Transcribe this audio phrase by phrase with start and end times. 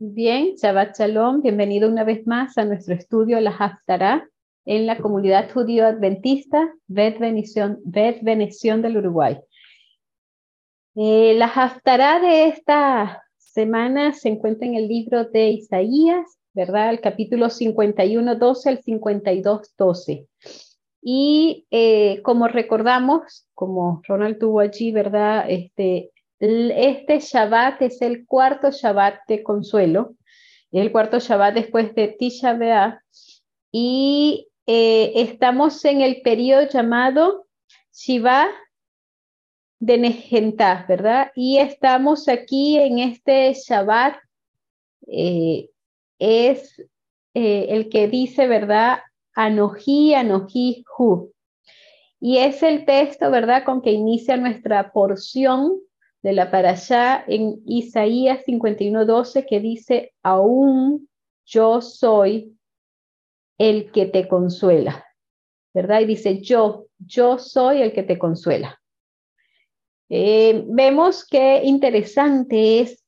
[0.00, 4.28] Bien, Shabbat Shalom, bienvenido una vez más a nuestro estudio La Haftarah
[4.64, 7.80] en la comunidad judío adventista Bet Bendición,
[8.80, 9.40] del Uruguay.
[10.94, 16.90] Eh, la Haftarah de esta semana se encuentra en el libro de Isaías, ¿verdad?
[16.90, 20.28] El capítulo 51, 12 al 52, 12.
[21.02, 25.46] Y eh, como recordamos, como Ronald tuvo allí, ¿verdad?
[25.48, 30.14] Este, este Shabbat es el cuarto Shabbat de consuelo,
[30.70, 32.98] el cuarto Shabbat después de Tisha B'Av,
[33.72, 37.46] y eh, estamos en el periodo llamado
[37.92, 38.48] Shiva
[39.80, 41.30] de Negentah, ¿verdad?
[41.34, 44.16] Y estamos aquí en este Shabbat,
[45.06, 45.70] eh,
[46.18, 46.78] es
[47.34, 49.00] eh, el que dice, ¿verdad?
[49.34, 51.32] Anoji, Anoji, Hu.
[52.20, 55.80] Y es el texto, ¿verdad?, con que inicia nuestra porción
[56.22, 61.08] de la allá en Isaías 51:12 que dice, aún
[61.44, 62.56] yo soy
[63.58, 65.04] el que te consuela,
[65.74, 66.00] ¿verdad?
[66.00, 68.80] Y dice, yo, yo soy el que te consuela.
[70.10, 73.04] Eh, vemos qué interesante es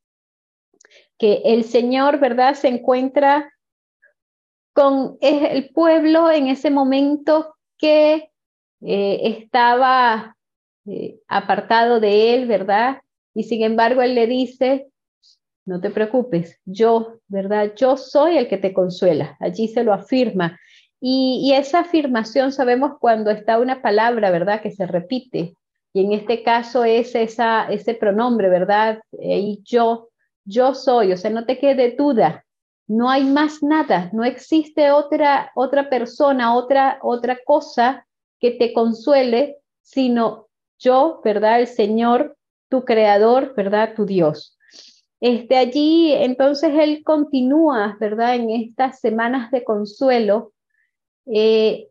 [1.19, 2.55] que el Señor, ¿verdad?
[2.55, 3.52] Se encuentra
[4.72, 8.30] con el pueblo en ese momento que
[8.83, 10.36] eh, estaba
[10.91, 12.98] eh, apartado de él, ¿verdad?
[13.33, 14.88] Y sin embargo, él le dice,
[15.64, 17.74] no te preocupes, yo, ¿verdad?
[17.77, 19.36] Yo soy el que te consuela.
[19.38, 20.58] Allí se lo afirma.
[21.00, 24.61] Y, esa afirmación sabemos cuando está una palabra, ¿verdad?
[24.62, 25.55] Que se repite.
[25.92, 29.00] Y en este caso es esa, ese pronombre, ¿verdad?
[29.12, 30.08] Y yo,
[30.44, 32.44] yo soy, o sea, no te quede duda.
[32.88, 38.05] No hay más nada, no existe otra, otra persona, otra, otra cosa
[38.41, 40.48] que te consuele, sino
[40.81, 41.61] yo, ¿verdad?
[41.61, 42.36] El Señor,
[42.69, 43.95] tu creador, ¿verdad?
[43.95, 44.59] Tu Dios.
[45.20, 48.34] Este, allí, entonces, Él continúa, ¿verdad?
[48.34, 50.52] En estas semanas de consuelo,
[51.27, 51.89] eh,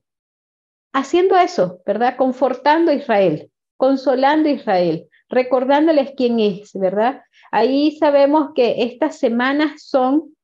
[0.91, 2.17] haciendo eso, ¿verdad?
[2.17, 7.21] Confortando a Israel, consolando a Israel, recordándoles quién es, ¿verdad?
[7.51, 10.35] Ahí sabemos que estas semanas son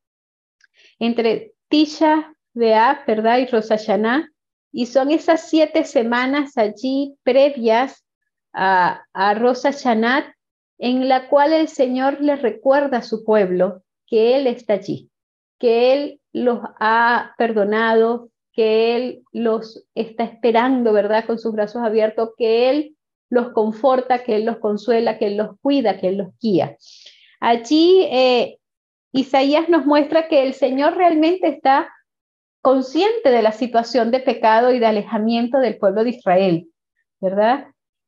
[1.00, 3.40] entre Tisha, B'Av, ¿verdad?
[3.40, 3.90] Y Rosh
[4.72, 8.05] y son esas siete semanas allí previas
[8.56, 10.26] a, a Rosa Chanat,
[10.78, 15.10] en la cual el Señor le recuerda a su pueblo que Él está allí,
[15.60, 21.26] que Él los ha perdonado, que Él los está esperando, ¿verdad?
[21.26, 22.96] Con sus brazos abiertos, que Él
[23.30, 26.78] los conforta, que Él los consuela, que Él los cuida, que Él los guía.
[27.40, 28.58] Allí eh,
[29.12, 31.90] Isaías nos muestra que el Señor realmente está
[32.62, 36.68] consciente de la situación de pecado y de alejamiento del pueblo de Israel,
[37.20, 37.68] ¿verdad?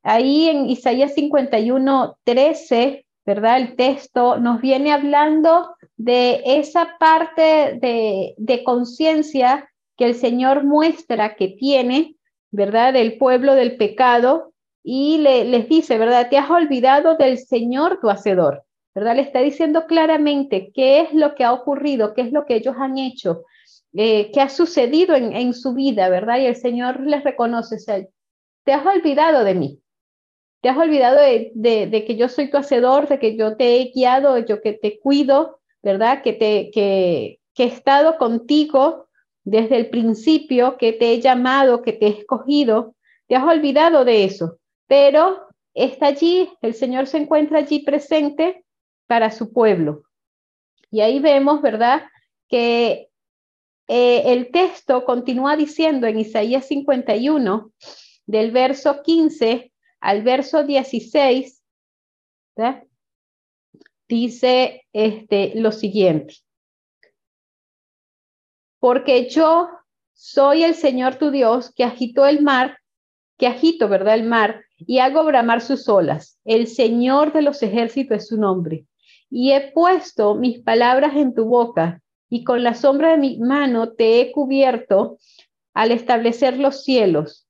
[0.09, 3.57] Ahí en Isaías 51, 13, ¿verdad?
[3.57, 11.49] El texto nos viene hablando de esa parte de, conciencia que el Señor muestra que
[11.49, 12.15] tiene,
[12.51, 12.93] ¿verdad?
[12.93, 16.29] Del pueblo del pecado y le, les dice, ¿verdad?
[16.29, 18.63] Te has olvidado del Señor tu Hacedor,
[18.95, 19.17] ¿verdad?
[19.17, 22.77] Le está diciendo claramente qué es lo que ha ocurrido, qué es lo que ellos
[22.79, 23.43] han hecho,
[23.91, 26.39] eh, qué ha sucedido en, en, su vida, ¿verdad?
[26.39, 27.75] Y el Señor les reconoce,
[28.63, 29.81] te has olvidado de mí,
[30.67, 34.37] te has olvidado de, que yo soy tu hacedor, de que yo te he guiado,
[34.39, 36.21] yo que te cuido, ¿verdad?
[36.21, 39.07] Que, te, que, he estado contigo
[39.45, 42.95] desde el principio, que te he llamado, que te he escogido.
[43.27, 48.65] Te has olvidado de eso, pero está allí, el Señor se encuentra allí presente
[49.07, 50.03] para su pueblo.
[50.91, 52.09] Y ahí vemos, ¿verdad?
[52.49, 53.07] Que
[53.87, 57.71] eh, el texto continúa diciendo en Isaías 51,
[58.25, 61.63] del verso 15 al verso 16,
[64.07, 66.35] dice este, lo siguiente.
[68.79, 69.69] Porque yo
[70.13, 72.77] soy el Señor tu Dios que agitó el mar,
[73.37, 74.15] que agito, ¿verdad?
[74.15, 76.39] El mar y hago bramar sus olas.
[76.45, 78.85] El Señor de los ejércitos es su nombre.
[79.29, 83.93] Y he puesto mis palabras en tu boca y con la sombra de mi mano
[83.93, 85.17] te he cubierto
[85.73, 87.46] al establecer los cielos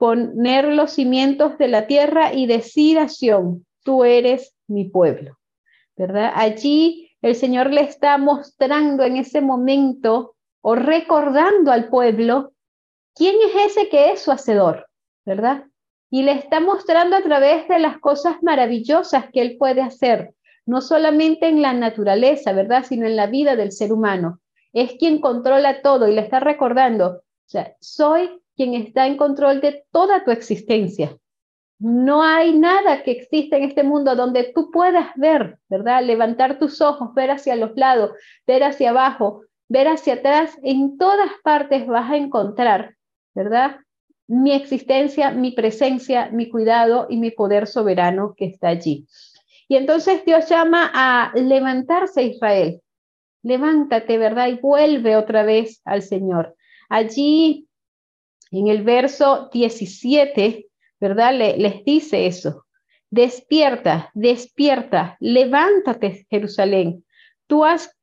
[0.00, 3.06] poner los cimientos de la tierra y decir a
[3.84, 5.38] tú eres mi pueblo,
[5.94, 6.32] ¿verdad?
[6.34, 12.54] Allí el Señor le está mostrando en ese momento o recordando al pueblo
[13.14, 14.86] quién es ese que es su hacedor,
[15.26, 15.64] ¿verdad?
[16.08, 20.32] Y le está mostrando a través de las cosas maravillosas que él puede hacer,
[20.64, 22.86] no solamente en la naturaleza, ¿verdad?
[22.88, 24.40] Sino en la vida del ser humano.
[24.72, 27.22] Es quien controla todo y le está recordando,
[27.80, 31.16] soy quien está en control de toda tu existencia.
[31.78, 36.04] No hay nada que exista en este mundo donde tú puedas ver, ¿verdad?
[36.04, 38.10] Levantar tus ojos, ver hacia los lados,
[38.46, 40.58] ver hacia abajo, ver hacia atrás.
[40.62, 42.96] En todas partes vas a encontrar,
[43.34, 43.76] ¿verdad?
[44.26, 49.06] Mi existencia, mi presencia, mi cuidado y mi poder soberano que está allí.
[49.68, 52.82] Y entonces Dios llama a levantarse Israel.
[53.42, 54.48] Levántate, ¿verdad?
[54.48, 56.56] Y vuelve otra vez al Señor.
[56.90, 57.69] Allí,
[58.50, 60.68] en el verso 17,
[61.00, 61.34] ¿verdad?
[61.34, 62.66] les dice eso.
[63.10, 67.04] Despierta, despierta, levántate, Jerusalén.
[67.46, 67.96] Tú, has,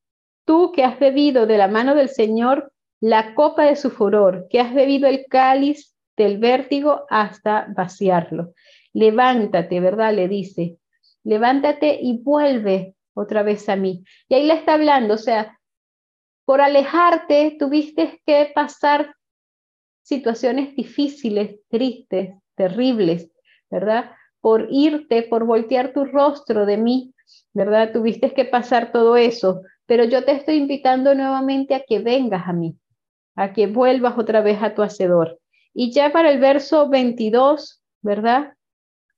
[0.45, 4.59] tú que has bebido de la mano del Señor la copa de su furor, que
[4.59, 8.53] has bebido el cáliz del vértigo hasta vaciarlo.
[8.93, 10.13] Levántate, ¿verdad?
[10.13, 10.77] Le dice,
[11.23, 14.03] levántate y vuelve otra vez a mí.
[14.27, 15.57] Y ahí le está hablando, o sea,
[16.45, 19.15] por alejarte tuviste que pasar
[20.07, 23.29] situaciones difíciles, tristes, terribles,
[23.69, 24.11] ¿verdad?
[24.39, 27.13] Por irte, por voltear tu rostro de mí,
[27.53, 27.91] ¿verdad?
[27.91, 32.53] Tuviste que pasar todo eso, pero yo te estoy invitando nuevamente a que vengas a
[32.53, 32.77] mí,
[33.35, 35.41] a que vuelvas otra vez a tu hacedor.
[35.73, 38.53] Y ya para el verso 22, ¿verdad?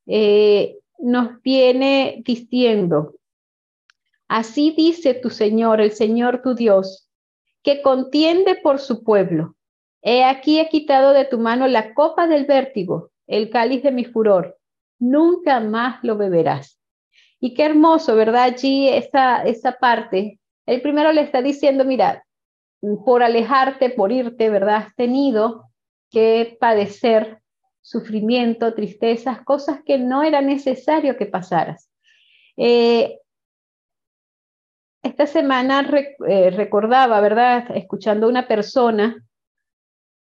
[0.08, 3.14] Eh, nos viene diciendo,
[4.28, 7.08] así dice tu Señor, el Señor tu Dios,
[7.62, 9.56] que contiende por su pueblo.
[10.04, 14.58] Aquí he quitado de tu mano la copa del vértigo el cáliz de mi furor,
[14.98, 16.82] nunca más lo beberás.
[17.40, 18.44] Y qué hermoso, ¿verdad?
[18.44, 20.40] Allí esa, esa parte.
[20.66, 22.26] El primero le está diciendo, mira,
[23.06, 24.88] por alejarte, por irte, ¿verdad?
[24.88, 25.70] Has tenido
[26.10, 27.40] que padecer
[27.82, 31.90] sufrimiento, tristezas, cosas que no era necesario que pasaras.
[32.58, 33.20] Eh,
[35.04, 35.88] esta semana
[36.28, 37.66] eh, recordaba, ¿verdad?
[37.76, 39.24] Escuchando a una persona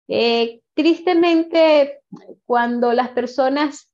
[0.08, 2.00] eh, tristemente,
[2.44, 3.90] cuando las personas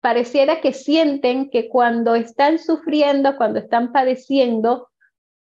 [0.00, 4.88] pareciera que sienten que cuando están sufriendo, cuando están padeciendo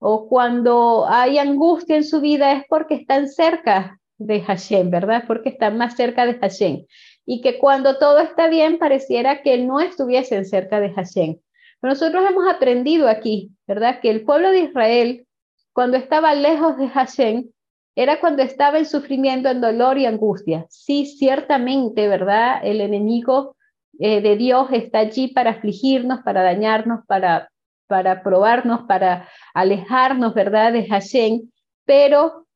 [0.00, 5.24] o cuando hay angustia en su vida es porque están cerca de Hashem, ¿verdad?
[5.26, 6.86] Porque están más cerca de Hashem.
[7.24, 11.36] Y que cuando todo está bien pareciera que no estuviesen cerca de Hashem.
[11.80, 14.00] Nosotros hemos aprendido aquí, ¿verdad?
[14.00, 15.26] Que el pueblo de Israel,
[15.72, 17.50] cuando estaba lejos de Hashem,
[17.98, 20.66] era cuando estaba en sufrimiento, en dolor y angustia.
[20.70, 22.60] Sí, ciertamente, ¿verdad?
[22.62, 23.56] El enemigo
[23.98, 27.50] eh, de Dios está allí para afligirnos, para dañarnos, para,
[27.88, 30.72] para probarnos, para alejarnos, ¿verdad?
[30.72, 31.50] De Hashem,
[31.86, 32.46] pero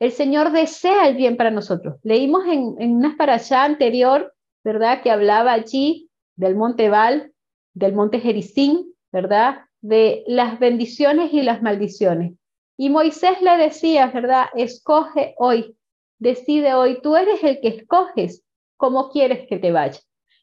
[0.00, 2.00] el Señor desea el bien para nosotros.
[2.02, 4.34] Leímos en, en una parasha anterior,
[4.64, 5.02] ¿verdad?
[5.02, 7.32] Que hablaba allí del monte Val,
[7.74, 9.66] del monte Jericín, ¿verdad?
[9.82, 12.39] De las bendiciones y las maldiciones.
[12.82, 14.46] Y Moisés le decía, ¿verdad?
[14.54, 15.76] Escoge hoy,
[16.18, 18.42] decide hoy, tú eres el que escoges
[18.78, 20.00] cómo quieres que te vaya.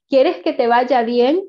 [0.08, 1.42] ¿Quieres que te vaya bien?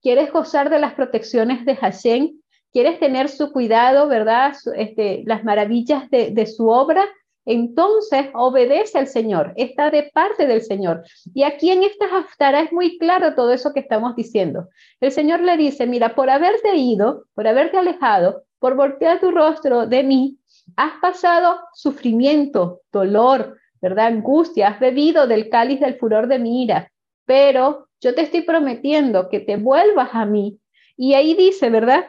[0.00, 2.40] ¿Quieres gozar de las protecciones de Hashem?
[2.72, 4.56] ¿Quieres tener su cuidado, verdad?
[4.74, 7.04] este, las maravillas de, su obra.
[7.44, 11.04] Entonces obedece al Señor, está de parte del Señor.
[11.32, 14.70] Y aquí en esta haftara es muy claro todo eso que estamos diciendo.
[14.98, 19.88] El Señor le dice, mira, por haberte ido, por haberte alejado, por voltear tu rostro
[19.88, 20.38] de mí,
[20.76, 24.06] has pasado sufrimiento, dolor, ¿verdad?
[24.06, 26.92] Angustia, has bebido del cáliz del furor de mi ira,
[27.26, 30.60] pero yo te estoy prometiendo que te vuelvas a mí.
[30.96, 32.04] Y ahí dice, ¿verdad?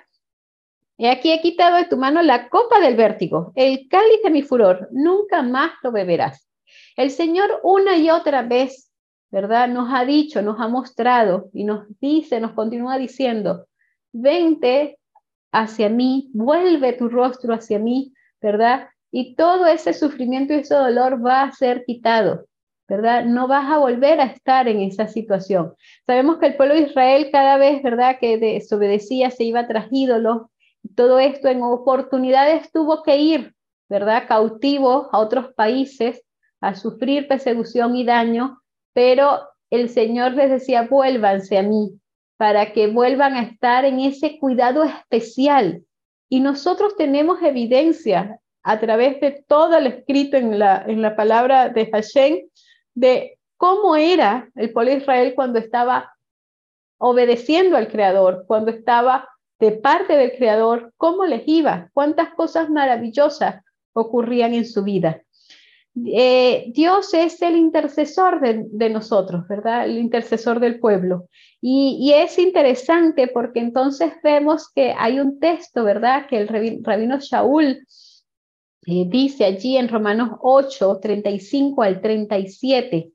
[1.00, 4.43] He aquí he quitado de tu mano la copa del vértigo, el cáliz de mi
[4.43, 6.48] furor, nunca más lo beberás.
[6.95, 8.91] El Señor una y otra vez,
[9.31, 9.67] ¿verdad?
[9.69, 13.65] Nos ha dicho, nos ha mostrado y nos dice, nos continúa diciendo,
[14.12, 15.00] vente
[15.53, 18.89] hacia mí, vuelve tu rostro hacia mí, ¿verdad?
[19.12, 22.48] Y todo ese sufrimiento y ese dolor va a ser quitado,
[22.89, 23.24] ¿verdad?
[23.24, 25.75] No vas a volver a estar en esa situación.
[26.05, 28.17] Sabemos que el pueblo de Israel cada vez, ¿verdad?
[28.19, 30.48] Que desobedecía, se iba tras ídolos,
[30.95, 33.53] todo esto en oportunidades tuvo que ir,
[33.88, 34.24] ¿verdad?
[34.27, 36.24] Cautivo a otros países
[36.60, 38.62] a sufrir persecución y daño,
[38.93, 42.00] pero el Señor les decía, vuélvanse a mí,
[42.43, 45.81] para que vuelvan a estar en ese cuidado especial.
[46.27, 51.69] Y nosotros tenemos evidencia a través de todo el escrito en la, en la palabra
[51.69, 52.39] de Hashem
[52.95, 56.12] de cómo era el pueblo de Israel cuando estaba
[56.97, 59.29] obedeciendo al Creador, cuando estaba
[59.62, 65.21] de parte del Creador, cómo les iba, cuántas cosas maravillosas ocurrían en su vida.
[65.95, 69.85] Eh, Dios es el intercesor de, nosotros, ¿verdad?
[69.85, 71.29] El intercesor del pueblo.
[71.65, 76.27] Y, es interesante porque entonces vemos que hay un texto, ¿verdad?
[76.27, 76.50] Que el
[76.84, 77.88] rabino Shaul
[78.86, 83.13] eh, dice allí en Romanos 8, 35 al 37.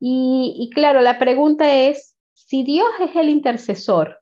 [0.00, 4.20] Y, y claro, la pregunta es, si Dios es el intercesor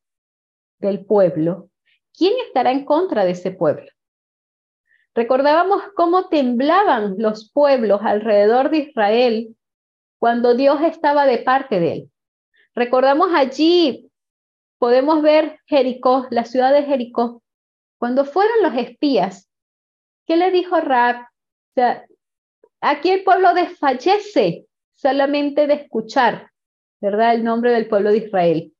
[0.78, 1.70] del pueblo,
[2.14, 3.90] ¿quién estará en contra de ese pueblo?
[5.14, 9.56] Recordábamos cómo temblaban los pueblos alrededor de Israel
[10.18, 12.10] cuando Dios estaba de parte de él.
[12.74, 14.10] Recordamos allí,
[14.78, 17.42] podemos ver Jericó, la ciudad de Jericó,
[17.98, 19.48] cuando fueron los espías.
[20.26, 21.26] ¿Qué le dijo Rab?
[22.80, 26.50] aquí el pueblo desfallece solamente de escuchar,
[27.00, 27.34] ¿verdad?
[27.34, 28.72] El nombre del pueblo de Israel.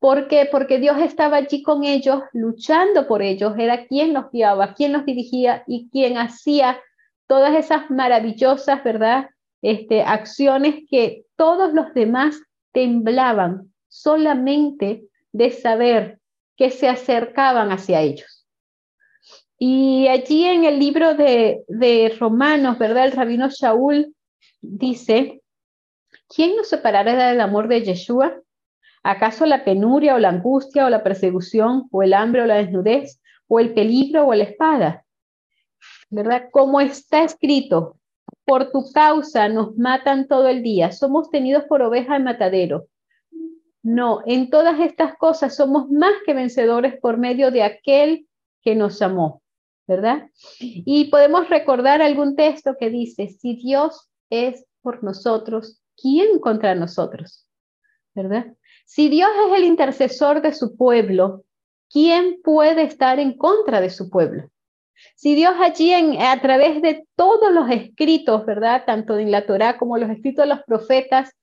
[0.00, 0.48] ¿Por qué?
[0.50, 5.04] Porque Dios estaba allí con ellos, luchando por ellos, era quien los guiaba, quien los
[5.04, 6.80] dirigía y quien hacía
[7.26, 9.28] todas esas maravillosas, ¿verdad?
[9.60, 12.40] Este, acciones que todos los demás
[12.72, 16.20] temblaban solamente de saber
[16.56, 18.46] que se acercaban hacia ellos.
[19.58, 23.06] Y allí en el libro de, de Romanos, ¿verdad?
[23.06, 24.14] El rabino Shaul
[24.60, 25.42] dice,
[26.28, 28.40] ¿quién nos separará del amor de Yeshua?
[29.02, 33.20] ¿Acaso la penuria o la angustia o la persecución o el hambre o la desnudez
[33.46, 35.04] o el peligro o la espada?
[36.10, 36.48] ¿Verdad?
[36.50, 37.97] Como está escrito,
[38.44, 42.88] por tu causa nos matan todo el día, somos tenidos por oveja de matadero.
[43.82, 48.26] No, en todas estas cosas somos más que vencedores por medio de aquel
[48.62, 49.42] que nos amó,
[49.86, 50.28] ¿verdad?
[50.58, 57.46] Y podemos recordar algún texto que dice, si Dios es por nosotros, ¿quién contra nosotros?
[58.14, 58.46] ¿Verdad?
[58.84, 61.44] Si Dios es el intercesor de su pueblo,
[61.90, 64.50] ¿quién puede estar en contra de su pueblo?
[65.14, 68.84] Si Dios allí a través de todos los escritos, ¿verdad?
[68.86, 71.34] Tanto en la Torá como los escritos de los profetas,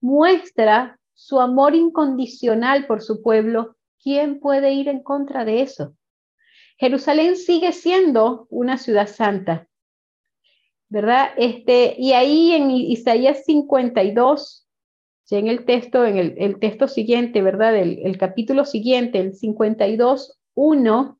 [0.00, 5.94] muestra su amor incondicional por su pueblo, ¿quién puede ir en contra de eso?
[6.76, 9.68] Jerusalén sigue siendo una ciudad santa,
[10.88, 11.30] ¿verdad?
[11.36, 14.68] Este, y ahí en Isaías 52,
[15.30, 17.76] en el texto, en el, texto siguiente, ¿verdad?
[17.76, 21.18] El, el capítulo siguiente, el 52, 1,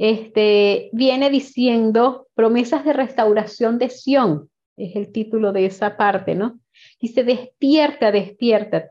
[0.00, 6.58] este, viene diciendo promesas de restauración de Sión, es el título de esa parte, ¿no?
[6.98, 8.90] Dice, despierta, despierta,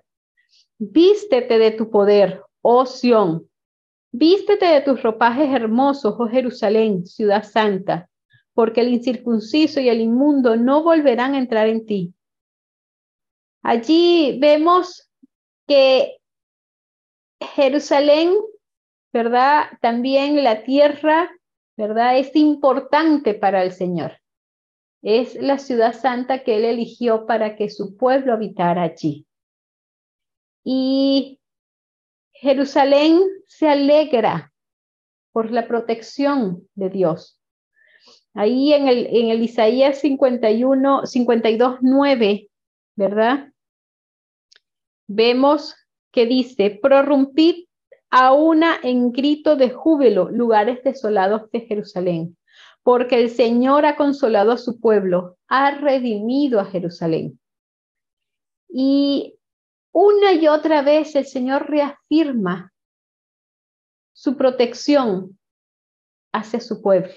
[0.77, 3.49] vístete de tu poder, oh Sión,
[4.11, 8.07] vístete de tus ropajes hermosos, oh Jerusalén, ciudad santa,
[8.53, 12.13] porque el incircunciso y el inmundo no volverán a entrar en ti
[13.61, 15.09] Allí vemos
[15.67, 16.17] que
[17.55, 18.33] Jerusalén,
[19.13, 19.69] ¿verdad?
[19.81, 21.29] También la tierra,
[21.77, 22.17] ¿verdad?
[22.17, 24.19] Es importante para el Señor.
[25.01, 29.25] Es la ciudad santa que Él eligió para que su pueblo habitara allí.
[30.63, 31.39] Y
[32.33, 34.51] Jerusalén se alegra
[35.31, 37.39] por la protección de Dios.
[38.33, 42.49] Ahí en el, en el Isaías 51, 52, 9
[42.99, 43.53] ¿verdad?
[45.07, 45.73] Vemos
[46.11, 47.68] que dice, prorrumpid
[48.09, 52.37] a una en grito de júbilo lugares desolados de Jerusalén,
[52.83, 57.39] porque el Señor ha consolado a su pueblo, ha redimido a Jerusalén.
[58.67, 59.35] Y
[59.91, 62.71] una y otra vez el Señor reafirma
[64.13, 65.39] su protección
[66.31, 67.13] hacia su pueblo.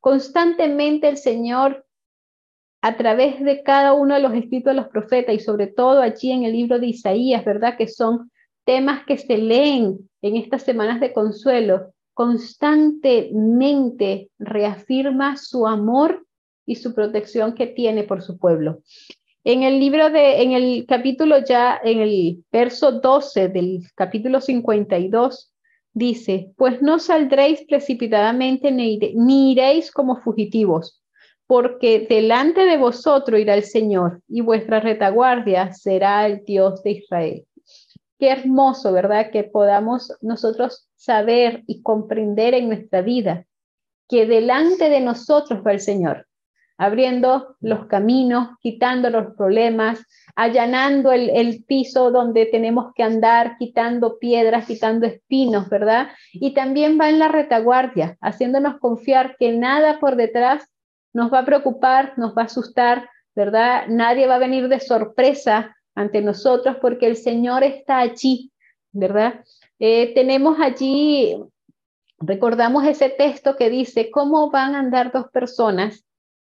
[0.00, 1.86] Constantemente el Señor
[2.82, 6.32] a través de cada uno de los escritos de los profetas y sobre todo allí
[6.32, 7.76] en el libro de Isaías, ¿verdad?
[7.76, 8.30] Que son
[8.64, 16.24] temas que se leen en estas semanas de consuelo, constantemente reafirma su amor
[16.66, 18.82] y su protección que tiene por su pueblo.
[19.44, 25.52] En el libro de, en el capítulo ya, en el verso 12 del capítulo 52,
[25.92, 31.00] dice, pues no saldréis precipitadamente ni iréis como fugitivos
[31.50, 37.44] porque delante de vosotros irá el Señor y vuestra retaguardia será el Dios de Israel.
[38.20, 39.30] Qué hermoso, ¿verdad?
[39.30, 43.46] Que podamos nosotros saber y comprender en nuestra vida
[44.10, 46.26] que delante de nosotros va el Señor,
[46.76, 50.04] abriendo los caminos, quitando los problemas,
[50.36, 56.08] allanando el, el, piso donde tenemos que andar, quitando piedras, quitando espinos, ¿verdad?
[56.34, 60.68] Y también va en la retaguardia, haciéndonos confiar que nada por detrás
[61.14, 63.86] nos va a preocupar, nos va a asustar, ¿verdad?
[63.88, 68.52] Nadie va a venir de sorpresa ante nosotros porque el Señor está allí,
[68.92, 69.44] ¿verdad?
[69.78, 71.36] Eh, tenemos allí,
[72.18, 76.04] recordamos ese texto que dice, ¿cómo van a andar dos personas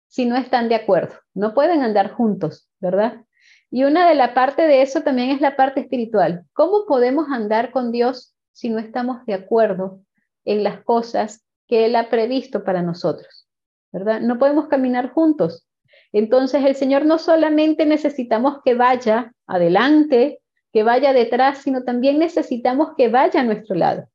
[0.08, 1.14] si no están de acuerdo?
[1.34, 3.24] No pueden andar juntos, ¿verdad?
[3.70, 6.44] Y una de la parte de eso también es la parte espiritual.
[6.52, 10.00] ¿Cómo podemos andar con Dios si no estamos de acuerdo
[10.44, 13.48] en las cosas que Él ha previsto para nosotros?
[13.92, 14.20] ¿verdad?
[14.20, 15.66] No podemos caminar juntos.
[16.12, 20.40] Entonces el Señor no solamente necesitamos que vaya adelante,
[20.72, 24.08] que vaya detrás, sino también necesitamos que vaya a nuestro lado,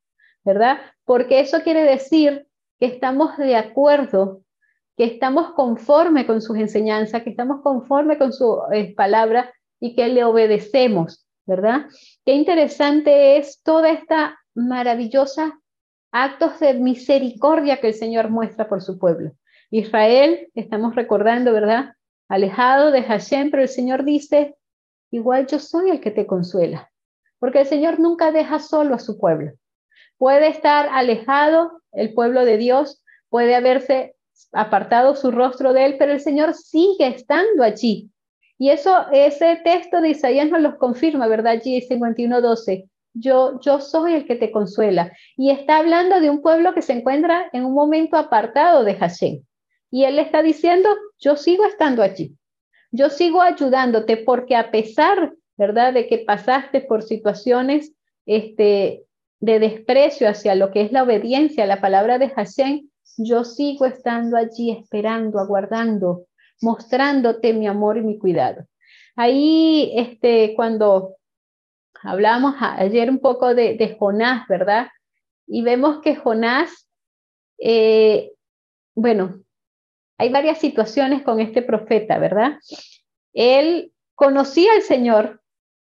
[0.44, 0.80] ¿verdad?
[1.04, 2.48] Porque eso quiere decir
[2.80, 4.42] que estamos de acuerdo,
[4.98, 10.08] que estamos conforme con sus enseñanzas, que estamos conforme con su eh, palabra y que
[10.08, 11.88] le obedecemos, ¿verdad?
[12.26, 15.60] Qué interesante es toda esta maravillosa
[16.12, 19.32] actos de misericordia que el Señor muestra por su pueblo.
[19.72, 21.94] Israel, estamos recordando, ¿verdad?
[22.28, 24.56] Alejado de Hashem, pero el Señor dice,
[25.12, 26.92] igual yo soy el que te consuela,
[27.40, 29.52] porque el Señor nunca deja solo a su pueblo.
[30.18, 34.16] Puede estar alejado el pueblo de Dios, puede haberse
[34.52, 38.10] apartado su rostro de él, pero el Señor sigue estando allí.
[38.58, 41.54] Y eso, ese texto de Isaías nos lo confirma, ¿verdad?
[41.54, 42.90] Allí 51.12.
[43.14, 45.12] Yo, yo soy el que te consuela.
[45.36, 49.44] Y está hablando de un pueblo que se encuentra en un momento apartado de Hashem.
[49.96, 52.36] Y él está diciendo, yo sigo estando allí.
[52.92, 57.94] Yo sigo ayudándote porque a pesar, ¿verdad?, de que pasaste por situaciones
[58.26, 59.06] este,
[59.40, 64.36] de desprecio hacia lo que es la obediencia la palabra de Hashem, yo sigo estando
[64.36, 66.26] allí esperando, aguardando,
[66.62, 68.66] mostrándote mi amor y mi cuidado.
[69.16, 71.16] Ahí, este, cuando
[72.04, 74.90] hablamos ayer un poco de, Jonás, ¿verdad?
[75.48, 76.86] Y vemos que Jonás,
[77.60, 78.34] eh,
[78.94, 79.45] bueno,
[80.18, 82.58] hay varias situaciones con este profeta, ¿verdad?
[83.34, 85.42] Él conocía al Señor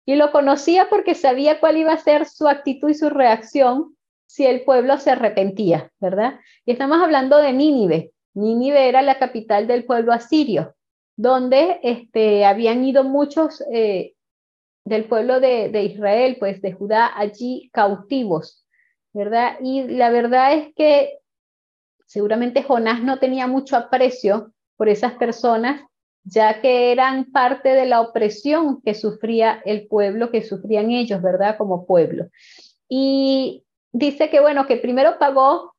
[0.06, 3.96] y lo conocía porque sabía cuál iba a ser su actitud y su reacción
[4.28, 6.40] si el pueblo se arrepentía, ¿verdad?
[6.66, 8.12] Y estamos hablando de Nínive.
[8.34, 10.75] Nínive era la capital del pueblo asirio,
[11.18, 14.13] donde este, habían ido muchos eh,
[14.86, 18.66] del pueblo de, de, Israel, pues de Judá, allí cautivos,
[19.13, 19.58] ¿verdad?
[19.62, 21.21] Y la verdad es que
[22.12, 25.82] seguramente Jonás no tenía mucho aprecio por esas personas,
[26.25, 31.56] ya que eran parte de la opresión que sufría el pueblo, que sufrían ellos, ¿verdad?
[31.58, 32.27] Como pueblo.
[32.89, 33.63] Y
[33.94, 35.74] dice que, bueno, que primero pagó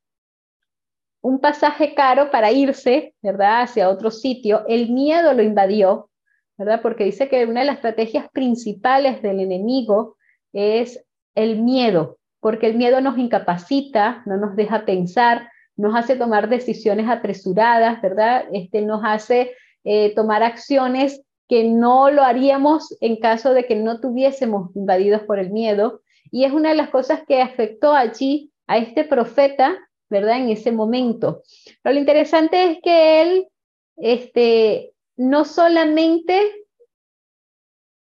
[1.20, 3.64] un pasaje caro para irse, ¿verdad?
[3.64, 4.64] Hacia otro sitio.
[4.68, 6.08] El miedo lo invadió,
[6.56, 6.80] ¿verdad?
[6.80, 10.16] Porque dice que una de las estrategias principales del enemigo
[10.54, 11.04] es
[11.34, 17.08] el miedo, porque el miedo nos incapacita, no nos deja pensar, nos hace tomar decisiones
[17.08, 18.44] apresuradas, ¿verdad?
[18.52, 19.52] Este, nos hace
[19.84, 25.38] eh, tomar acciones que no lo haríamos en caso de que no tuviésemos invadidos por
[25.38, 26.02] el miedo.
[26.30, 29.76] Y es una de las cosas que afectó allí a este profeta,
[30.08, 30.38] ¿verdad?
[30.38, 31.42] En ese momento.
[31.82, 33.48] Pero lo interesante es que él,
[33.96, 36.40] este, no solamente,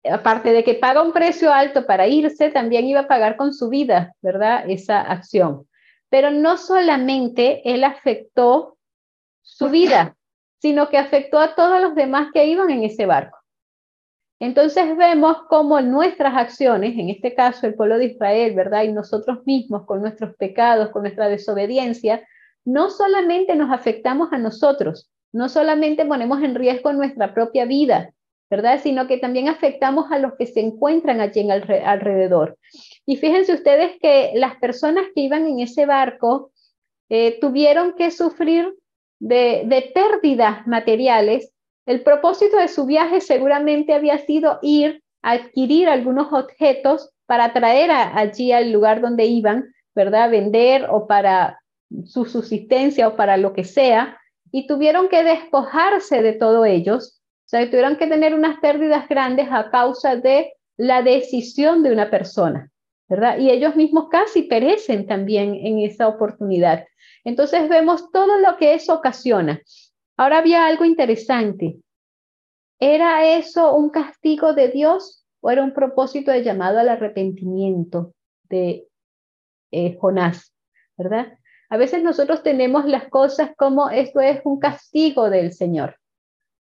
[0.04, 3.68] aparte de que paga un precio alto para irse, también iba a pagar con su
[3.68, 4.64] vida, ¿verdad?
[4.70, 5.66] Esa acción.
[6.14, 8.78] Pero no solamente él afectó
[9.42, 10.16] su vida,
[10.60, 13.36] sino que afectó a todos los demás que iban en ese barco.
[14.38, 18.84] Entonces vemos cómo nuestras acciones, en este caso el pueblo de Israel, ¿verdad?
[18.84, 22.24] Y nosotros mismos con nuestros pecados, con nuestra desobediencia,
[22.64, 28.13] no solamente nos afectamos a nosotros, no solamente ponemos en riesgo nuestra propia vida,
[28.54, 28.78] ¿verdad?
[28.80, 32.56] Sino que también afectamos a los que se encuentran allí en alrededor.
[33.04, 36.52] Y fíjense ustedes que las personas que iban en ese barco
[37.08, 38.72] eh, tuvieron que sufrir
[39.18, 41.52] de, pérdidas materiales.
[41.84, 47.90] El propósito de su viaje seguramente había sido ir a adquirir algunos objetos para traer
[47.90, 49.64] allí al lugar donde iban,
[49.96, 50.30] ¿verdad?
[50.30, 51.58] Vender o para
[52.04, 54.16] su subsistencia o para lo que sea.
[54.52, 57.20] Y tuvieron que despojarse de todo ellos.
[57.46, 62.10] O sea, tuvieron que tener unas pérdidas grandes a causa de la decisión de una
[62.10, 62.70] persona.
[63.08, 63.38] ¿verdad?
[63.38, 66.86] Y ellos mismos casi perecen también en esa oportunidad.
[67.22, 69.60] Entonces vemos todo lo que eso ocasiona.
[70.16, 71.78] Ahora había algo interesante.
[72.80, 78.88] ¿Era eso un castigo de Dios o era un propósito de llamado al arrepentimiento de
[79.70, 80.54] eh, Jonás?
[80.96, 81.38] ¿Verdad?
[81.70, 85.96] A veces nosotros tenemos las cosas como esto es un castigo del Señor,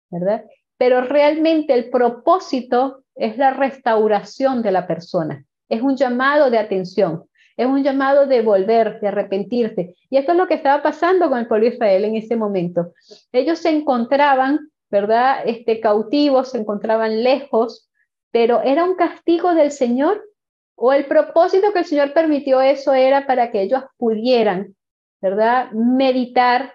[0.09, 0.45] ¿verdad?
[0.81, 7.23] Pero realmente el propósito es la restauración de la persona es un llamado de atención,
[7.55, 9.95] es un llamado de volver, de arrepentirse.
[10.09, 12.93] Y esto es lo que estaba pasando con el pueblo de Israel en ese momento.
[13.31, 15.43] Ellos se encontraban, ¿verdad?
[15.45, 17.89] Este, cautivos, se encontraban lejos,
[18.31, 20.21] pero era un castigo del Señor
[20.75, 24.75] o el propósito que el Señor permitió eso era para que ellos pudieran,
[25.21, 25.71] ¿verdad?
[25.71, 26.73] Meditar,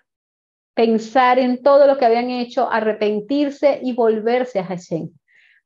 [0.76, 5.10] pensar en todo lo que habían hecho, arrepentirse y volverse a Hashem.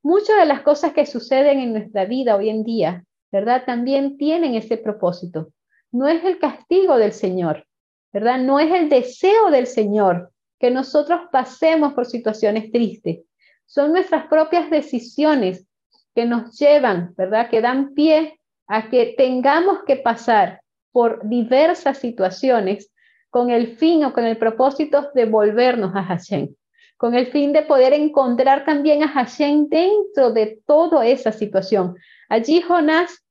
[0.03, 3.65] Muchas de las cosas que suceden en nuestra vida hoy en día ¿verdad?
[3.65, 5.53] También tienen ese propósito.
[5.93, 7.67] No es el castigo del Señor,
[8.13, 8.39] ¿verdad?
[8.39, 13.21] No es el deseo del Señor que nosotros pasemos por situaciones tristes.
[13.67, 15.67] Son nuestras propias decisiones
[16.15, 17.49] que nos llevan, ¿verdad?
[17.49, 20.61] Que dan pie a que tengamos que pasar
[20.93, 22.93] por diversas situaciones
[23.31, 26.55] con el fin o con el propósito de volvernos a Hashem,
[26.97, 31.97] con el fin de poder encontrar también a Hashem dentro de toda esa situación.
[32.29, 33.25] Allí Jonás,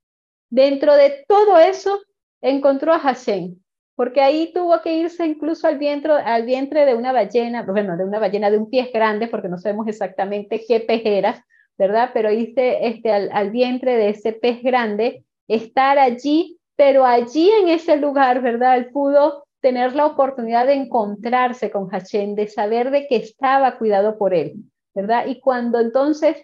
[0.50, 2.00] dentro de todo eso,
[2.42, 3.56] encontró a Hashem,
[3.96, 8.06] porque ahí tuvo que irse incluso al vientre, al vientre de una ballena, bueno, de
[8.06, 11.46] una ballena de un pie grande, porque no sabemos exactamente qué pez era,
[11.78, 12.12] ¿verdad?
[12.14, 17.98] Pero irse este, al, vientre de ese pez grande, estar allí, pero allí en ese
[17.98, 18.78] lugar, ¿verdad?
[18.78, 24.18] Él pudo tener la oportunidad de encontrarse con Hashem, de saber de que estaba cuidado
[24.18, 24.56] por él,
[24.94, 25.28] ¿verdad?
[25.28, 26.38] Y cuando entonces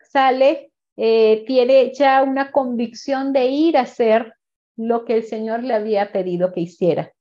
[0.00, 4.34] sale, eh, tiene ya una convicción de ir a hacer
[4.76, 7.12] lo que el Señor le había pedido que hiciera.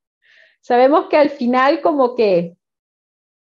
[0.61, 2.55] Sabemos que al final como que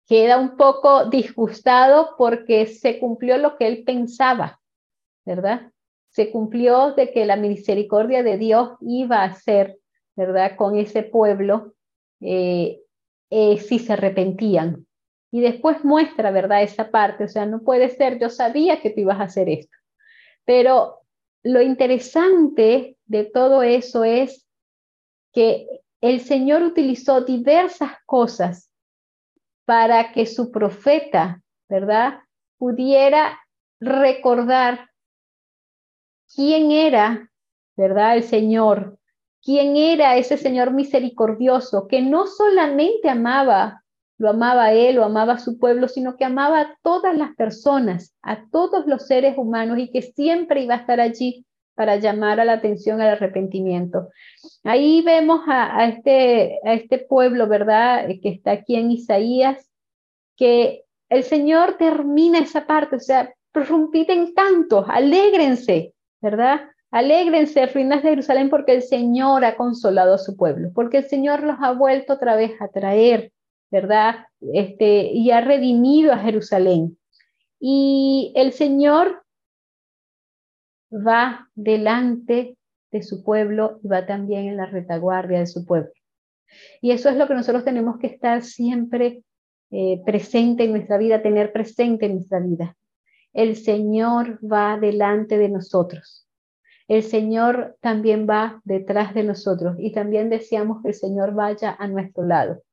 [0.07, 4.61] queda un poco disgustado porque se cumplió lo que él pensaba,
[5.25, 5.71] ¿verdad?
[6.09, 9.79] Se cumplió de que la misericordia de Dios iba a ser,
[10.17, 10.57] ¿verdad?
[10.57, 11.75] Con ese pueblo
[12.21, 12.81] eh,
[13.31, 14.87] eh, si se arrepentían.
[15.33, 16.63] Y después muestra, ¿verdad?
[16.63, 19.77] Esa parte, o sea, no puede ser, yo sabía que tú ibas a hacer esto.
[20.45, 21.01] Pero
[21.43, 24.47] lo interesante de todo eso es
[25.33, 25.67] que
[26.01, 28.71] el Señor utilizó diversas cosas
[29.65, 32.21] para que su profeta, ¿verdad?
[32.59, 33.39] Pudiera
[33.79, 34.91] recordar
[36.35, 37.31] quién era,
[37.77, 38.17] ¿verdad?
[38.17, 38.99] El Señor,
[39.43, 43.83] quién era ese Señor misericordioso que no solamente amaba,
[44.19, 47.35] lo amaba a él, lo amaba a su pueblo, sino que amaba a todas las
[47.37, 52.39] personas, a todos los seres humanos y que siempre iba a estar allí para llamar
[52.41, 54.11] a la atención al arrepentimiento.
[54.65, 58.07] Ahí vemos a, este, a este pueblo, ¿verdad?
[58.23, 59.71] Que está aquí en Isaías,
[60.37, 66.69] que el Señor termina esa parte, o sea, en cantos, alégrense, ¿verdad?
[66.91, 71.43] Alégrense, ruinas de Jerusalén, porque el Señor ha consolado a su pueblo, porque el Señor
[71.45, 73.33] los ha vuelto otra vez a traer,
[73.71, 74.27] ¿verdad?
[74.53, 76.99] Este, y ha redimido a Jerusalén.
[77.61, 79.23] Y el Señor
[80.93, 82.57] va delante
[82.91, 85.93] de su pueblo y va también en la retaguardia de su pueblo.
[86.81, 89.23] Y eso es lo que nosotros tenemos que estar siempre
[89.71, 92.77] eh, presente en nuestra vida, tener presente en nuestra vida.
[93.33, 96.20] El Señor va delante de nosotros
[96.91, 101.87] el Señor también va detrás de nosotros y también deseamos que el Señor vaya a
[101.87, 102.65] nuestro lado,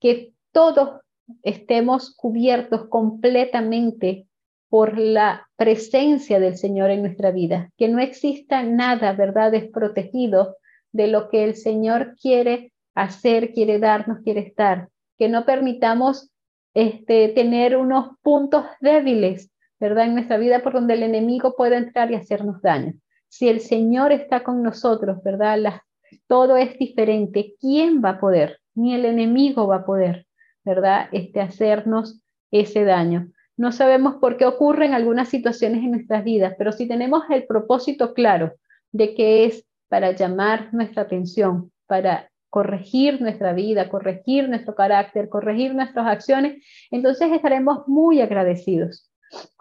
[0.00, 1.00] que todos
[1.44, 4.26] estemos cubiertos completamente
[4.68, 10.56] por la presencia del Señor en nuestra vida, que no exista nada, ¿verdad?, desprotegido
[10.90, 16.32] de lo que el Señor quiere hacer, quiere darnos, quiere estar, que no permitamos
[16.74, 22.10] este, tener unos puntos débiles, ¿verdad?, en nuestra vida por donde el enemigo pueda entrar
[22.10, 22.94] y hacernos daño.
[23.32, 25.80] Si el Señor está con nosotros, ¿verdad?
[26.26, 27.54] todo es diferente.
[27.58, 28.58] ¿Quién va a poder?
[28.74, 30.26] Ni el enemigo va a poder,
[30.66, 31.08] ¿verdad?
[31.12, 33.32] Este, hacernos ese daño.
[33.56, 38.12] No sabemos por qué ocurren algunas situaciones en nuestras vidas, pero si tenemos el propósito
[38.12, 38.52] claro
[38.90, 45.74] de que es para llamar nuestra atención, para corregir nuestra vida, corregir nuestro carácter, corregir
[45.74, 49.10] nuestras acciones, entonces estaremos muy agradecidos.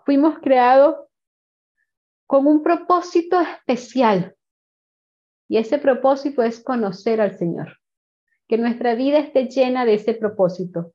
[0.04, 0.98] Fuimos creados
[2.32, 4.38] con un propósito especial.
[5.50, 7.80] Y ese propósito es conocer al Señor.
[8.48, 10.94] Que nuestra vida esté llena de ese propósito.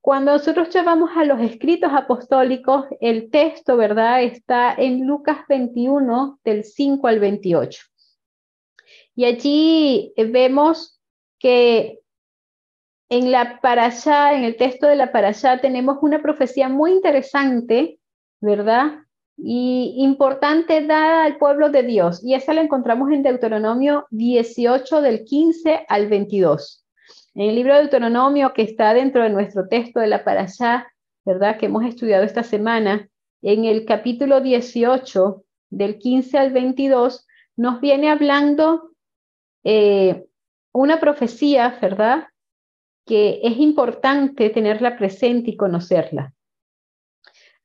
[0.00, 4.22] Cuando nosotros llevamos a los escritos apostólicos, el texto, ¿verdad?
[4.22, 7.82] Está en Lucas 21, del 5 al 28.
[9.16, 11.00] Y allí vemos
[11.40, 11.98] que
[13.08, 17.98] en la parashá, en el texto de la parashá, tenemos una profecía muy interesante,
[18.40, 19.00] ¿verdad?
[19.36, 22.24] Y importante dada al pueblo de Dios.
[22.24, 26.84] Y esa la encontramos en Deuteronomio 18 del 15 al 22.
[27.34, 30.86] En el libro de Deuteronomio que está dentro de nuestro texto de la Parashá,
[31.24, 31.58] ¿verdad?
[31.58, 33.08] Que hemos estudiado esta semana,
[33.42, 38.92] en el capítulo 18 del 15 al 22, nos viene hablando
[39.64, 40.24] eh,
[40.72, 42.28] una profecía, ¿verdad?
[43.04, 46.32] Que es importante tenerla presente y conocerla.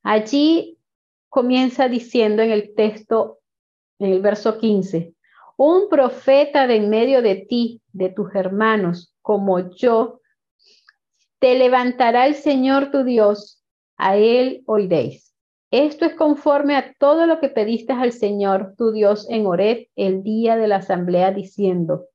[0.03, 0.77] Allí
[1.31, 3.39] comienza diciendo en el texto,
[3.99, 5.15] en el verso 15,
[5.55, 10.19] un profeta de en medio de ti, de tus hermanos, como yo,
[11.39, 13.63] te levantará el Señor tu Dios,
[13.95, 15.33] a él oiréis.
[15.71, 20.23] Esto es conforme a todo lo que pediste al Señor tu Dios en Ored el
[20.23, 22.07] día de la asamblea, diciendo,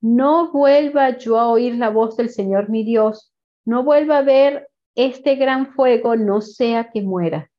[0.00, 4.68] no vuelva yo a oír la voz del Señor mi Dios, no vuelva a ver
[4.94, 7.50] este gran fuego, no sea que muera.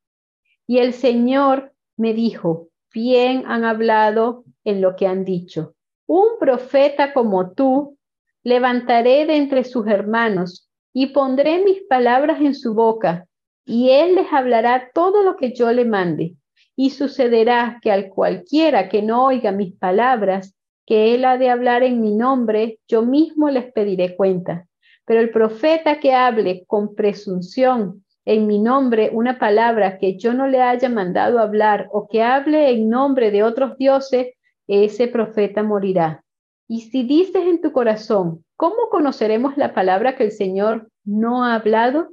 [0.67, 5.75] Y el Señor me dijo, bien han hablado en lo que han dicho.
[6.07, 7.97] Un profeta como tú
[8.43, 13.27] levantaré de entre sus hermanos y pondré mis palabras en su boca,
[13.65, 16.35] y él les hablará todo lo que yo le mande.
[16.77, 21.83] Y sucederá que al cualquiera que no oiga mis palabras, que él ha de hablar
[21.83, 24.67] en mi nombre, yo mismo les pediré cuenta.
[25.05, 30.47] Pero el profeta que hable con presunción en mi nombre una palabra que yo no
[30.47, 34.33] le haya mandado hablar o que hable en nombre de otros dioses,
[34.67, 36.23] ese profeta morirá.
[36.67, 41.53] Y si dices en tu corazón, ¿cómo conoceremos la palabra que el Señor no ha
[41.53, 42.09] hablado?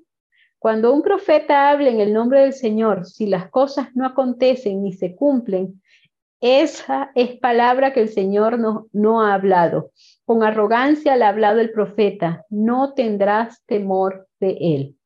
[0.59, 4.93] Cuando un profeta hable en el nombre del Señor, si las cosas no acontecen ni
[4.93, 5.81] se cumplen,
[6.41, 9.93] esa es palabra que el Señor no, no ha hablado.
[10.25, 14.97] Con arrogancia le ha hablado el profeta, no tendrás temor de él.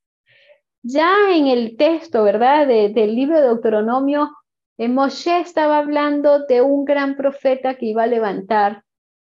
[0.89, 2.69] Ya en el texto, ¿verdad?
[2.69, 4.31] del libro de Deuteronomio,
[4.79, 8.85] eh, Moshe estaba hablando de un gran profeta que iba a levantar,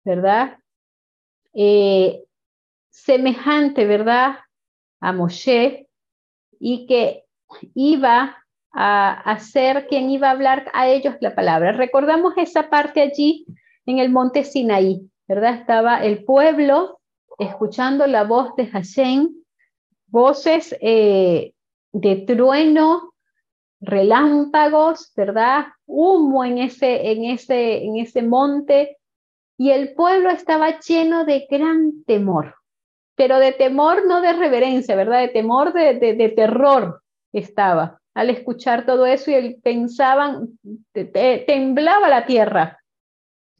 [0.02, 0.56] ¿verdad?
[1.52, 2.24] Eh,
[2.88, 4.36] semejante, ¿verdad?
[5.00, 5.88] A Moshe
[6.58, 7.24] y que
[7.74, 8.38] iba
[8.72, 11.72] a, hacer ser quien iba a hablar a ellos la palabra.
[11.72, 13.44] Recordamos esa parte allí
[13.84, 15.56] en el monte Sinaí, ¿verdad?
[15.56, 16.98] Estaba el pueblo
[17.38, 19.41] escuchando la voz de Hashem
[20.12, 21.54] voces eh,
[21.92, 23.14] de trueno,
[23.80, 25.66] relámpagos, ¿verdad?
[25.86, 28.98] Humo en ese, en, ese, en ese monte.
[29.58, 32.56] Y el pueblo estaba lleno de gran temor,
[33.16, 35.20] pero de temor no de reverencia, ¿verdad?
[35.22, 40.58] De temor de, de, terror estaba al escuchar todo eso y pensaban,
[40.92, 42.78] temblaba la tierra,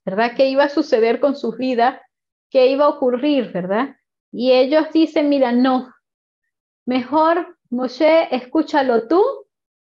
[0.04, 0.32] ¿verdad?
[0.36, 2.02] ¿Qué iba a suceder con su vida?
[2.50, 3.96] ¿Qué iba a ocurrir, verdad?
[4.30, 5.92] Y ellos dicen, mira, no,
[6.86, 9.22] Mejor, Moshe, escúchalo tú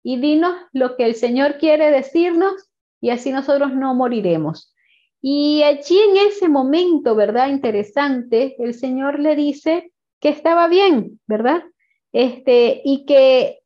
[0.03, 2.53] y dinos lo que el Señor quiere decirnos
[2.99, 4.73] y así nosotros no moriremos.
[5.21, 7.49] Y allí en ese momento, ¿verdad?
[7.49, 11.63] Interesante, el Señor le dice que estaba bien, ¿verdad?
[12.11, 13.59] Este, y que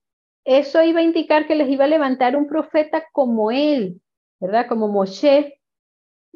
[0.43, 4.01] eso iba a indicar que les iba a levantar un profeta como él,
[4.39, 4.67] ¿verdad?
[4.67, 5.59] Como Moshe,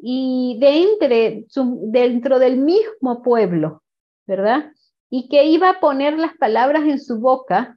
[0.02, 1.46] y de
[1.90, 3.82] dentro del mismo pueblo,
[4.26, 4.72] ¿verdad?
[5.10, 7.76] Y que iba a poner las palabras en su boca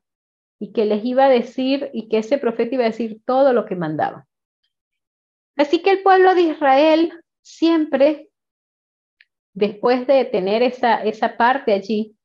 [0.60, 3.65] y que les iba a decir y que ese profeta iba a decir todo lo
[3.65, 4.28] que mandaba.
[5.58, 8.30] Así que el pueblo de Israel siempre,
[9.54, 12.15] después de tener esa, esa parte allí,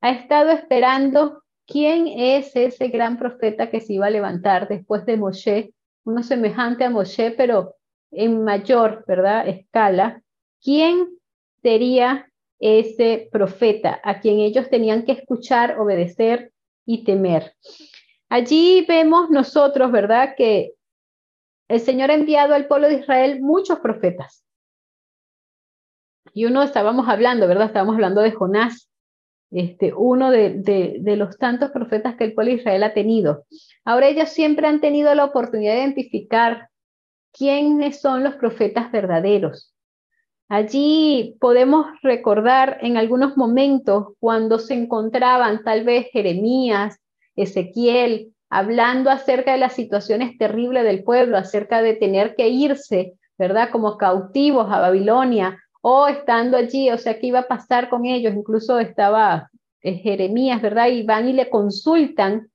[0.00, 5.16] ha estado esperando quién es ese gran profeta que se iba a levantar después de
[5.16, 7.74] Moshe, uno semejante a Moshe, pero
[8.10, 9.46] en mayor, ¿verdad?
[9.48, 10.22] Escala.
[10.62, 11.18] ¿Quién
[11.62, 16.52] sería ese profeta a quien ellos tenían que escuchar, obedecer
[16.84, 17.54] y temer.
[18.28, 20.74] Allí vemos nosotros, ¿verdad?, que
[21.68, 24.44] el Señor ha enviado al pueblo de Israel muchos profetas.
[26.32, 27.66] Y uno estábamos hablando, ¿verdad?
[27.66, 28.90] Estábamos hablando de Jonás,
[29.50, 33.44] este, uno de, de los tantos profetas que el pueblo de Israel ha tenido.
[33.84, 36.68] Ahora ellos siempre han tenido la oportunidad de identificar
[37.32, 39.74] quiénes son los profetas verdaderos.
[40.48, 46.98] Allí podemos recordar en algunos momentos cuando se encontraban tal vez Jeremías,
[47.36, 53.68] Ezequiel, hablando acerca de las situaciones terribles del pueblo, acerca de tener que irse, ¿verdad?
[53.70, 58.34] Como cautivos a Babilonia, o estando allí, o sea, qué iba a pasar con ellos.
[58.34, 59.50] Incluso estaba
[59.82, 60.88] eh, Jeremías, ¿verdad?
[60.88, 62.50] Y van y le consultan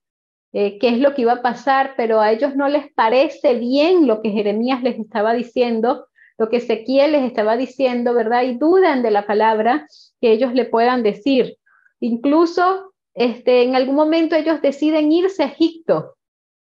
[0.52, 4.06] eh, qué es lo que iba a pasar, pero a ellos no les parece bien
[4.06, 6.06] lo que Jeremías les estaba diciendo,
[6.38, 8.42] lo que Ezequiel les estaba diciendo, ¿verdad?
[8.42, 9.86] Y dudan de la palabra
[10.20, 11.56] que ellos le puedan decir.
[12.00, 16.16] Incluso este, en algún momento ellos deciden irse a Egipto,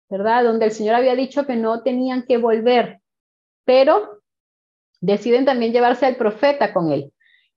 [0.09, 0.45] ¿verdad?
[0.45, 3.01] Donde el Señor había dicho que no tenían que volver,
[3.65, 4.23] pero
[5.01, 7.13] deciden también llevarse al profeta con él.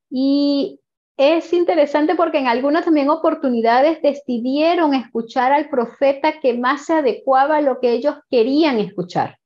[0.10, 0.80] Y
[1.18, 7.58] es interesante porque en algunas también oportunidades decidieron escuchar al profeta que más se adecuaba
[7.58, 9.38] a lo que ellos querían escuchar,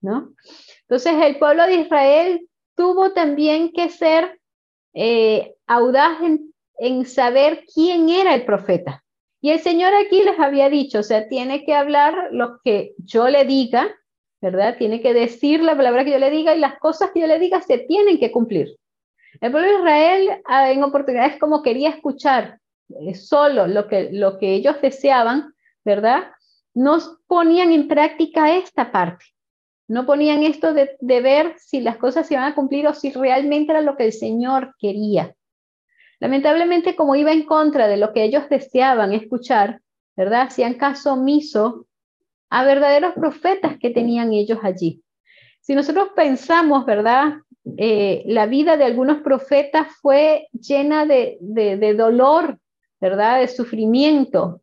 [0.00, 0.32] ¿no?
[0.88, 4.38] Entonces el pueblo de Israel tuvo también que ser
[4.92, 6.18] eh, audaz
[6.78, 9.04] en, saber quién era el profeta.
[9.40, 13.28] Y el Señor aquí les había dicho, o sea, tiene que hablar lo que yo
[13.28, 13.94] le diga,
[14.40, 14.76] ¿verdad?
[14.78, 17.38] Tiene que decir la palabra que yo le diga y las cosas que yo le
[17.38, 18.76] diga se tienen que cumplir.
[19.40, 24.38] El pueblo de Israel ah, en oportunidades como quería escuchar eh, solo lo que, lo
[24.38, 26.24] que ellos deseaban, ¿verdad?
[26.74, 29.24] No ponían en práctica esta parte.
[29.86, 33.72] No ponían esto de, ver si las cosas se iban a cumplir o si realmente
[33.72, 35.34] era lo que el Señor quería.
[36.20, 39.80] Lamentablemente, como iba en contra de lo que ellos deseaban escuchar,
[40.16, 40.42] ¿verdad?
[40.42, 41.86] Hacían caso omiso
[42.48, 45.02] a verdaderos profetas que tenían ellos allí.
[45.60, 47.34] Si nosotros pensamos, ¿verdad?
[47.76, 52.58] Eh, la vida de algunos profetas fue llena de, de dolor,
[53.00, 53.40] ¿verdad?
[53.40, 54.62] De sufrimiento.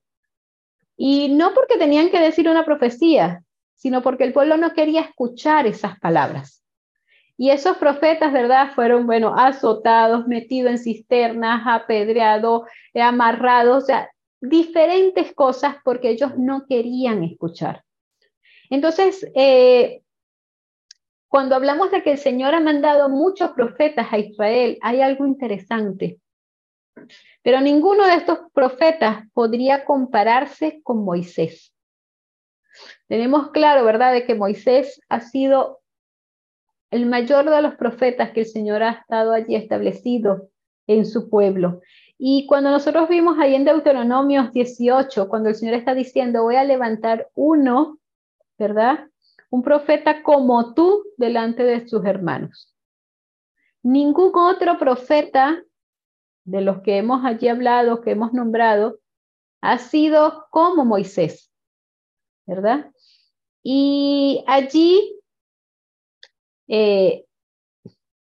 [0.97, 3.43] Y no porque tenían que decir una profecía,
[3.81, 6.63] sino porque el pueblo no quería escuchar esas palabras.
[7.35, 8.73] Y esos profetas, ¿verdad?
[8.75, 16.67] Fueron, bueno, azotados, metidos en cisternas, apedreados, amarrados, o sea, diferentes cosas porque ellos no
[16.69, 17.83] querían escuchar.
[18.69, 20.03] Entonces, eh,
[21.27, 26.19] cuando hablamos de que el Señor ha mandado muchos profetas a Israel, hay algo interesante.
[27.41, 31.70] Pero ninguno de estos profetas podría compararse con Moisés.
[33.07, 35.81] Tenemos claro, ¿verdad?, de que Moisés ha sido
[36.91, 40.49] el mayor de los profetas que el Señor ha estado allí establecido
[40.87, 41.81] en su pueblo.
[42.17, 46.63] Y cuando nosotros vimos ahí en Deuteronomios 18, cuando el Señor está diciendo, voy a
[46.63, 47.97] levantar uno,
[48.59, 49.07] ¿verdad?
[49.49, 52.75] Un profeta como tú delante de sus hermanos.
[53.83, 55.63] Ningún otro profeta
[56.43, 58.99] de los que hemos allí hablado, que hemos nombrado,
[59.61, 61.50] ha sido como Moisés,
[62.51, 62.91] ¿verdad?
[63.63, 65.15] Y allí
[66.67, 67.23] eh,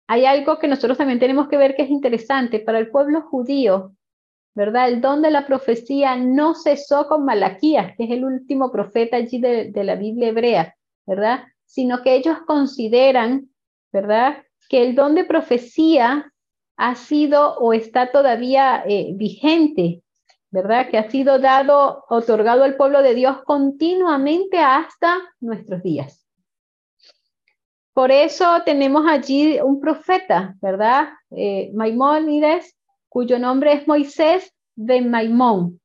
[0.07, 3.93] hay algo que nosotros también tenemos que ver que es interesante para el pueblo judío,
[4.55, 4.89] ¿verdad?
[4.89, 9.39] El don de la profecía no cesó con Malaquías, que es el último profeta allí
[9.39, 10.75] de, la Biblia hebrea,
[11.05, 11.43] ¿verdad?
[11.65, 13.51] Sino que ellos consideran,
[13.93, 14.43] ¿verdad?
[14.67, 16.33] Que el don de profecía
[16.75, 20.01] ha sido o está todavía eh, vigente,
[20.49, 20.89] ¿verdad?
[20.89, 26.27] Que ha sido dado, otorgado al pueblo de Dios continuamente hasta nuestros días.
[27.93, 31.09] Por eso tenemos allí un profeta, ¿verdad?
[31.31, 32.77] Eh, Maimónides,
[33.09, 35.81] cuyo nombre es Moisés de Maimón.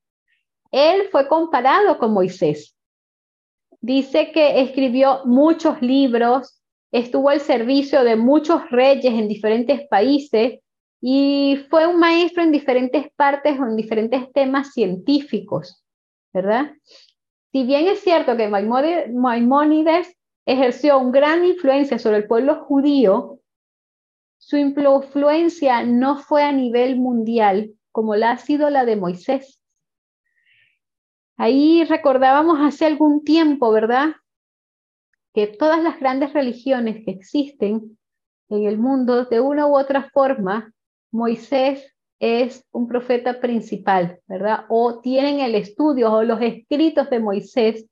[0.71, 2.77] Él fue comparado con Moisés.
[3.81, 10.61] Dice que escribió muchos libros, estuvo al servicio de muchos reyes en diferentes países
[11.05, 15.85] y fue un maestro en diferentes partes o en diferentes temas científicos,
[16.33, 16.75] ¿verdad?
[17.51, 23.41] Si bien es cierto que Maimónides ejerció una gran influencia sobre el pueblo judío,
[24.39, 29.61] su influencia no fue a nivel mundial como la ha sido la de Moisés.
[31.37, 34.15] Ahí recordábamos hace algún tiempo, ¿verdad?
[35.35, 37.99] Que todas las grandes religiones que existen
[38.51, 40.73] en el mundo, de una u otra forma,
[41.13, 44.65] Moisés es un profeta principal, ¿verdad?
[44.69, 47.87] O tienen el estudio o los escritos de Moisés,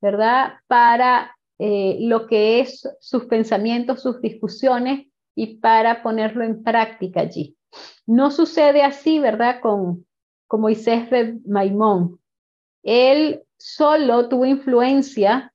[0.00, 0.54] ¿verdad?
[0.66, 7.56] Para eh, lo que es sus pensamientos, sus discusiones y para ponerlo en práctica allí.
[8.04, 9.60] No sucede así, ¿verdad?
[9.60, 10.06] Con,
[10.54, 12.20] Moisés de Maimón.
[12.82, 15.54] Él solo tuvo influencia,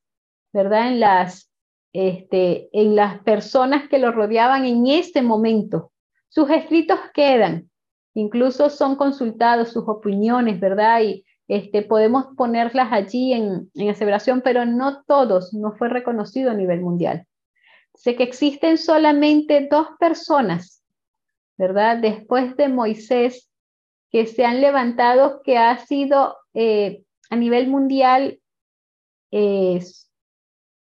[0.52, 0.88] ¿verdad?
[0.88, 1.52] En las,
[1.94, 5.92] este, en las personas que lo rodeaban en ese momento.
[6.38, 7.68] Sus escritos quedan,
[8.14, 11.02] incluso son consultados sus opiniones, ¿verdad?
[11.02, 16.54] Y este, podemos ponerlas allí en, en aseveración, pero no todos, no fue reconocido a
[16.54, 17.26] nivel mundial.
[17.96, 20.84] Sé que existen solamente dos personas,
[21.58, 21.98] ¿verdad?
[21.98, 23.50] Después de Moisés,
[24.12, 28.40] que se han levantado, que ha sido eh, a nivel mundial,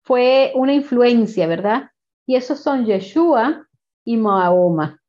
[0.03, 1.91] fue una influencia, ¿verdad?
[2.25, 3.65] Y esos son Yeshua
[4.03, 4.99] y Mahoma.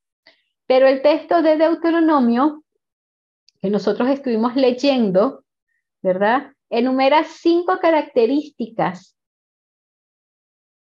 [0.67, 2.65] Pero el texto de Deuteronomio,
[3.61, 5.45] que nosotros estuvimos leyendo,
[6.03, 6.53] ¿verdad?
[6.69, 9.17] Enumera cinco características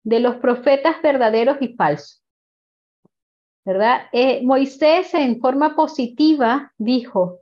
[0.04, 2.22] de los profetas verdaderos y falsos.
[3.64, 4.06] ¿Verdad?
[4.12, 7.40] Eh, Moisés en forma positiva dijo,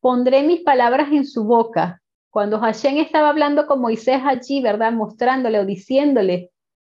[0.00, 2.02] pondré mis palabras en su boca.
[2.30, 4.92] Cuando Hashem estaba hablando con Moisés allí, ¿verdad?
[4.92, 6.50] Mostrándole o diciéndole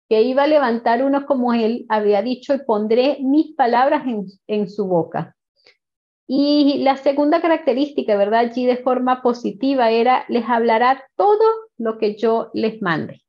[0.08, 4.68] que iba a levantar uno como él, había dicho, y pondré mis palabras en, en
[4.68, 5.34] su boca.
[6.26, 8.40] Y la segunda característica, ¿verdad?
[8.40, 11.44] Allí de forma positiva era, les hablará todo
[11.76, 13.22] lo que yo les mande.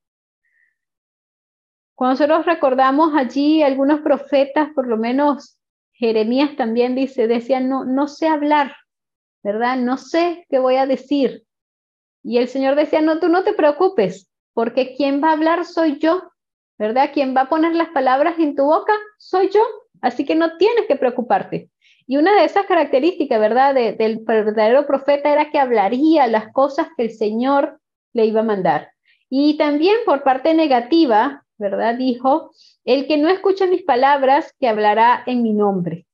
[1.95, 5.57] Cuando nosotros recordamos allí algunos profetas, por lo menos
[5.93, 8.75] Jeremías también dice, decían, no, no sé hablar,
[9.43, 9.77] ¿verdad?
[9.77, 11.45] No sé qué voy a decir.
[12.21, 15.99] Y el Señor decía, no, tú no te preocupes, porque quien va a hablar soy
[15.99, 16.23] yo,
[16.77, 17.11] ¿verdad?
[17.13, 19.61] Quien va a poner las palabras en tu boca soy yo,
[20.01, 21.69] así que no tienes que preocuparte.
[22.07, 27.03] Y una de esas características, ¿verdad?, del verdadero profeta era que hablaría las cosas que
[27.03, 27.79] el Señor
[28.13, 28.91] le iba a mandar.
[29.29, 32.51] Y también por parte negativa, ¿verdad?, dijo,
[32.83, 36.05] el que no escucha mis palabras, que hablará en mi nombre.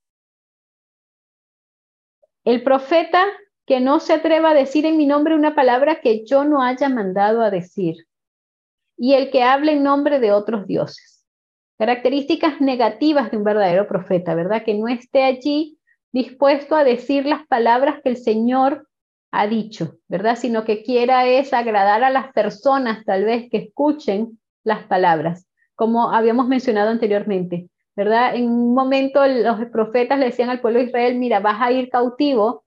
[2.45, 3.25] El profeta
[3.65, 6.89] que no se atreva a decir en mi nombre una palabra que yo no haya
[6.89, 8.07] mandado a decir.
[9.01, 11.25] Y el que hable en nombre de otros dioses.
[11.79, 14.63] Características negativas de un verdadero profeta, ¿verdad?
[14.63, 15.79] Que no esté allí
[16.11, 18.87] dispuesto a decir las palabras que el Señor
[19.31, 20.35] ha dicho, ¿verdad?
[20.35, 26.11] Sino que quiera es agradar a las personas tal vez que escuchen las palabras, como
[26.11, 28.35] habíamos mencionado anteriormente, ¿verdad?
[28.35, 31.89] En un momento los profetas le decían al pueblo de Israel, mira, vas a ir
[31.89, 32.65] cautivo,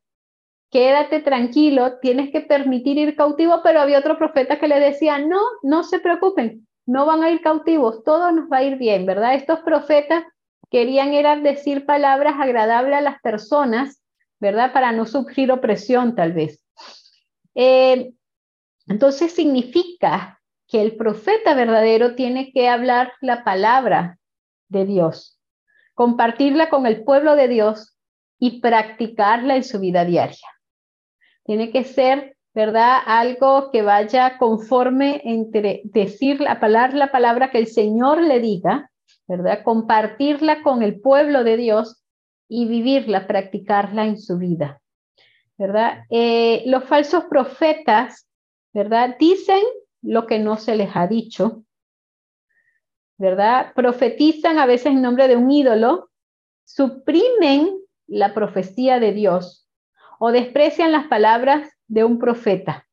[0.75, 5.41] quédate tranquilo, tienes que permitir ir cautivo, pero había otro profeta que le decía, no,
[5.63, 9.35] no se preocupen, no van a ir cautivos, todo nos va a ir bien, ¿verdad?
[9.35, 10.25] Estos profetas
[10.73, 14.03] querían era decir palabras agradables a las personas,
[14.41, 14.73] ¿verdad?
[14.73, 16.61] Para no sufrir opresión tal vez.
[17.55, 18.13] Eh,
[18.89, 24.19] entonces significa que el profeta verdadero tiene que hablar la palabra
[24.67, 25.41] de Dios,
[25.95, 27.97] compartirla con el pueblo de Dios
[28.41, 30.49] y practicarla en su vida diaria.
[31.45, 32.99] Tiene que ser, ¿verdad?
[33.07, 38.91] Algo que vaya conforme entre decir la palabra, la palabra que el Señor le diga,
[39.27, 39.63] ¿verdad?
[39.63, 42.03] Compartirla con el pueblo de Dios
[42.49, 44.81] y vivirla, practicarla en su vida,
[45.59, 46.05] ¿verdad?
[46.11, 48.27] Eh, los falsos profetas,
[48.73, 49.17] ¿verdad?
[49.19, 49.63] Dicen
[50.03, 51.65] lo que no se les ha dicho,
[53.19, 53.73] ¿verdad?
[53.75, 56.11] Profetizan a veces en nombre de un ídolo,
[56.65, 59.64] suprimen la profecía de Dios
[60.27, 62.89] o desprecian las palabras de un profeta.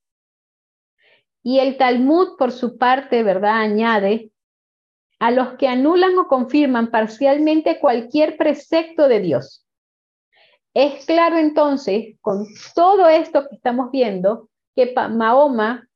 [1.42, 3.62] Y el Talmud, por su parte, ¿verdad?
[3.62, 4.34] Añade
[5.18, 9.66] a los que anulan o confirman parcialmente cualquier precepto de Dios.
[10.74, 15.88] Es claro entonces, con todo esto que estamos viendo, que Mahoma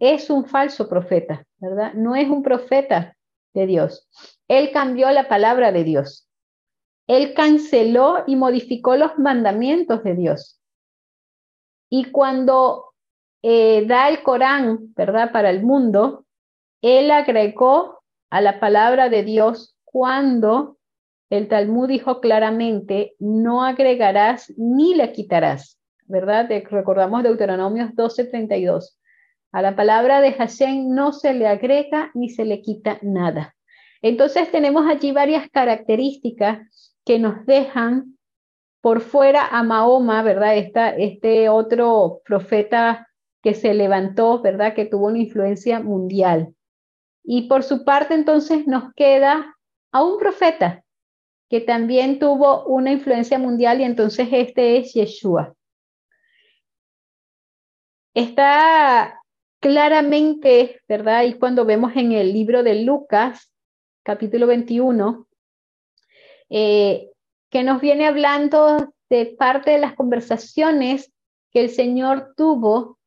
[0.00, 1.94] es un falso profeta, ¿verdad?
[1.94, 3.16] No es un profeta
[3.54, 4.08] de Dios.
[4.48, 6.28] Él cambió la palabra de Dios.
[7.06, 10.60] Él canceló y modificó los mandamientos de Dios.
[11.96, 12.86] Y cuando
[13.40, 15.30] eh, da el Corán, ¿verdad?
[15.30, 16.24] Para el mundo,
[16.82, 20.76] él agregó a la palabra de Dios cuando
[21.30, 26.48] el Talmud dijo claramente, no agregarás ni le quitarás, ¿verdad?
[26.68, 28.98] recordamos Deuteronomios 12:32.
[29.52, 33.54] A la palabra de Hashem no se le agrega ni se le quita nada.
[34.02, 36.58] Entonces tenemos allí varias características
[37.04, 38.18] que nos dejan
[38.84, 40.58] por fuera a Mahoma, ¿verdad?
[40.58, 43.08] Este otro profeta
[43.42, 44.74] que se levantó, ¿verdad?
[44.74, 46.54] Que tuvo una influencia mundial.
[47.22, 49.56] Y por su parte entonces nos queda
[49.90, 50.84] a un profeta
[51.48, 55.54] que también tuvo una influencia mundial y entonces este es Yeshua.
[58.12, 59.18] Está
[59.60, 61.22] claramente, ¿verdad?
[61.22, 63.50] Y cuando vemos en el libro de Lucas,
[64.02, 65.26] capítulo 21,
[66.50, 67.08] eh,
[67.54, 71.12] que nos viene hablando de parte de las conversaciones
[71.52, 72.98] que el Señor tuvo,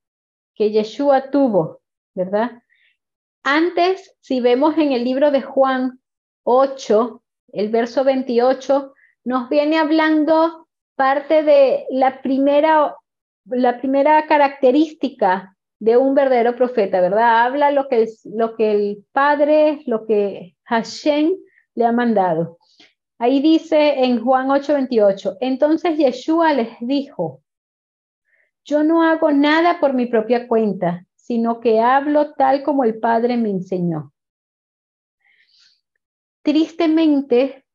[0.55, 1.81] que Yeshua tuvo,
[2.15, 2.63] ¿verdad?
[3.43, 5.99] Antes, si vemos en el libro de Juan
[6.43, 7.21] 8,
[7.51, 8.93] el verso 28,
[9.25, 12.95] nos viene hablando parte de la primera,
[13.47, 17.43] la primera característica de un verdadero profeta, ¿verdad?
[17.47, 21.33] Habla lo que, el, lo que el Padre, lo que Hashem
[21.75, 22.57] le ha mandado.
[23.19, 27.41] Ahí dice en Juan 8:28, entonces Yeshua les dijo,
[28.63, 33.37] yo no hago nada por mi propia cuenta, sino que hablo tal como el Padre
[33.37, 34.13] me enseñó.
[36.41, 37.65] Tristemente,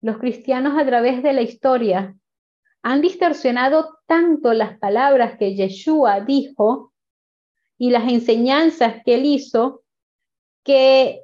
[0.00, 2.16] los cristianos a través de la historia
[2.82, 6.92] han distorsionado tanto las palabras que Yeshua dijo
[7.78, 9.84] y las enseñanzas que él hizo,
[10.64, 11.22] que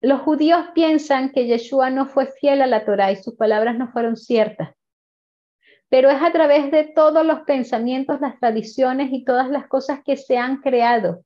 [0.00, 3.88] los judíos piensan que Yeshua no fue fiel a la Torah y sus palabras no
[3.92, 4.70] fueron ciertas
[5.90, 10.16] pero es a través de todos los pensamientos, las tradiciones y todas las cosas que
[10.16, 11.24] se han creado.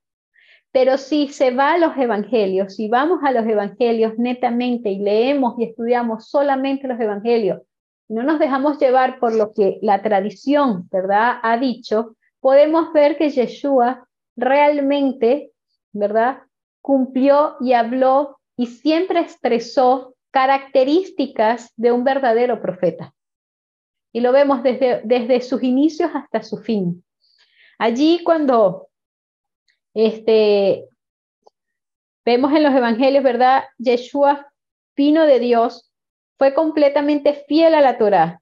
[0.71, 5.53] Pero si se va a los evangelios, si vamos a los evangelios netamente y leemos
[5.57, 7.61] y estudiamos solamente los evangelios,
[8.09, 13.29] no nos dejamos llevar por lo que la tradición, ¿verdad?, ha dicho, podemos ver que
[13.29, 15.51] Yeshua realmente,
[15.93, 16.39] ¿verdad?,
[16.81, 23.15] cumplió y habló y siempre expresó características de un verdadero profeta
[24.15, 27.03] y lo vemos desde, desde sus inicios hasta su fin.
[27.77, 28.87] Allí cuando
[29.93, 30.87] este,
[32.23, 33.65] vemos en los evangelios, ¿verdad?
[33.77, 34.49] Yeshua
[34.95, 35.91] vino de Dios,
[36.37, 38.41] fue completamente fiel a la Torá.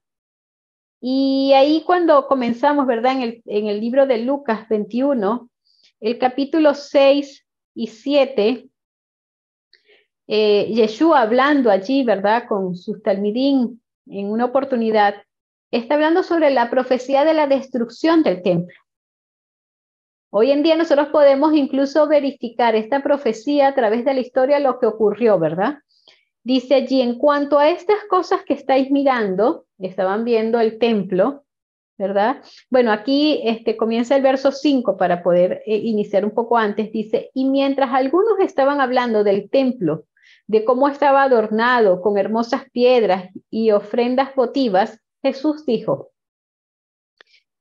[1.00, 3.10] Y ahí cuando comenzamos, ¿verdad?
[3.14, 5.50] En el, en el libro de Lucas 21,
[5.98, 8.68] el capítulo 6 y 7,
[10.26, 12.44] eh, Yeshua hablando allí, ¿verdad?
[12.48, 15.14] Con sus talmidín en una oportunidad,
[15.70, 18.74] está hablando sobre la profecía de la destrucción del templo.
[20.30, 24.78] Hoy en día nosotros podemos incluso verificar esta profecía a través de la historia, lo
[24.78, 25.78] que ocurrió, ¿verdad?
[26.42, 31.44] Dice allí, en cuanto a estas cosas que estáis mirando, estaban viendo el templo,
[31.96, 32.42] ¿verdad?
[32.68, 36.90] Bueno, aquí este, comienza el verso 5 para poder eh, iniciar un poco antes.
[36.92, 40.04] Dice, y mientras algunos estaban hablando del templo,
[40.46, 46.10] de cómo estaba adornado con hermosas piedras y ofrendas votivas, Jesús dijo,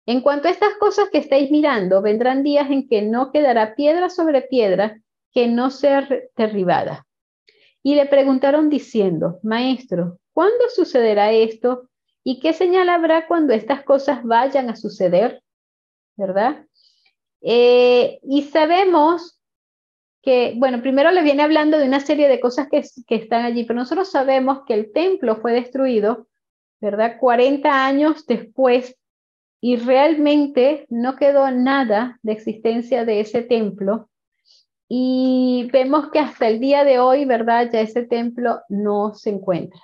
[0.05, 4.09] en cuanto a estas cosas que estáis mirando, vendrán días en que no quedará piedra
[4.09, 7.07] sobre piedra que no sea derribada.
[7.81, 11.89] Y le preguntaron diciendo, Maestro, ¿cuándo sucederá esto?
[12.23, 15.41] ¿Y qué señal habrá cuando estas cosas vayan a suceder?
[16.15, 16.65] ¿Verdad?
[17.41, 19.39] Eh, y sabemos
[20.23, 22.81] que, bueno, primero le viene hablando de una serie de cosas que,
[23.15, 26.27] están allí, pero nosotros sabemos que el templo fue destruido,
[26.79, 27.17] ¿verdad?
[27.19, 28.97] 40 años después
[29.59, 34.09] y realmente no quedó nada de existencia de ese templo.
[34.87, 37.69] Y vemos que hasta el día de hoy, ¿verdad?
[37.71, 39.81] Ya ese templo no se encuentra.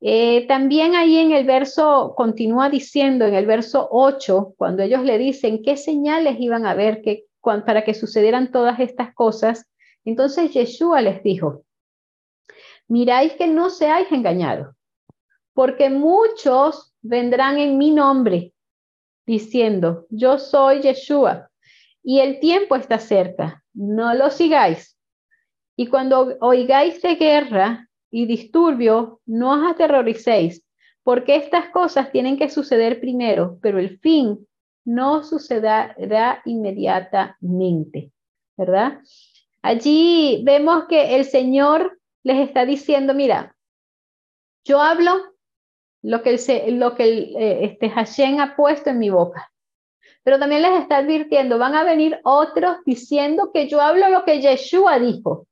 [0.00, 5.18] Eh, también ahí en el verso, continúa diciendo en el verso 8, cuando ellos le
[5.18, 7.02] dicen qué señales iban a ver
[7.42, 9.66] para que sucedieran todas estas cosas,
[10.04, 11.64] entonces Yeshua les dijo,
[12.88, 14.74] miráis que no seáis engañados,
[15.52, 18.52] porque muchos vendrán en mi nombre,
[19.26, 21.50] diciendo, yo soy Yeshua,
[22.02, 24.98] y el tiempo está cerca, no lo sigáis.
[25.76, 30.64] Y cuando oigáis de guerra y disturbio, no os aterroricéis,
[31.02, 34.46] porque estas cosas tienen que suceder primero, pero el fin
[34.84, 38.12] no sucederá inmediatamente,
[38.56, 39.00] ¿verdad?
[39.62, 43.56] Allí vemos que el Señor les está diciendo, mira,
[44.64, 45.32] yo hablo
[46.02, 49.50] lo que el, lo que eh, este Hashem ha puesto en mi boca.
[50.24, 54.40] Pero también les está advirtiendo, van a venir otros diciendo que yo hablo lo que
[54.40, 55.46] Yeshua dijo,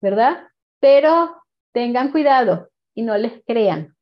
[0.00, 0.48] ¿verdad?
[0.80, 1.42] Pero
[1.72, 3.94] tengan cuidado y no les crean,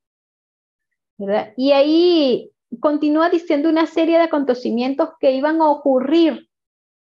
[1.17, 1.53] ¿verdad?
[1.57, 6.49] Y ahí continúa diciendo una serie de acontecimientos que iban a ocurrir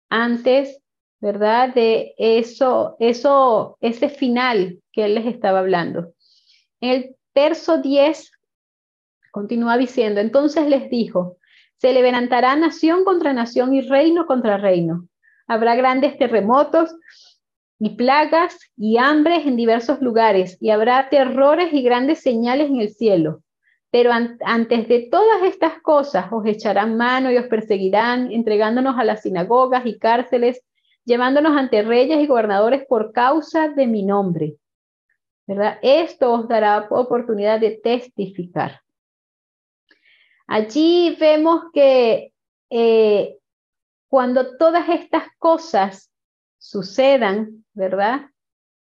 [0.08, 0.80] antes,
[1.20, 1.74] ¿verdad?
[1.74, 6.12] De eso, eso, ese final que él les estaba hablando.
[6.80, 8.30] En el verso 10
[9.30, 11.36] Continúa diciendo, entonces les dijo,
[11.76, 15.06] se levantará nación contra nación y reino contra reino.
[15.46, 16.94] Habrá grandes terremotos
[17.78, 22.90] y plagas y hambres en diversos lugares y habrá terrores y grandes señales en el
[22.90, 23.42] cielo.
[23.90, 29.22] Pero antes de todas estas cosas os echarán mano y os perseguirán, entregándonos a las
[29.22, 30.62] sinagogas y cárceles,
[31.04, 34.56] llevándonos ante reyes y gobernadores por causa de mi nombre.
[35.46, 35.78] ¿Verdad?
[35.80, 38.82] Esto os dará oportunidad de testificar.
[40.46, 42.32] Allí vemos que
[42.68, 43.38] eh,
[44.08, 46.10] cuando todas estas cosas
[46.58, 48.30] sucedan, ¿verdad?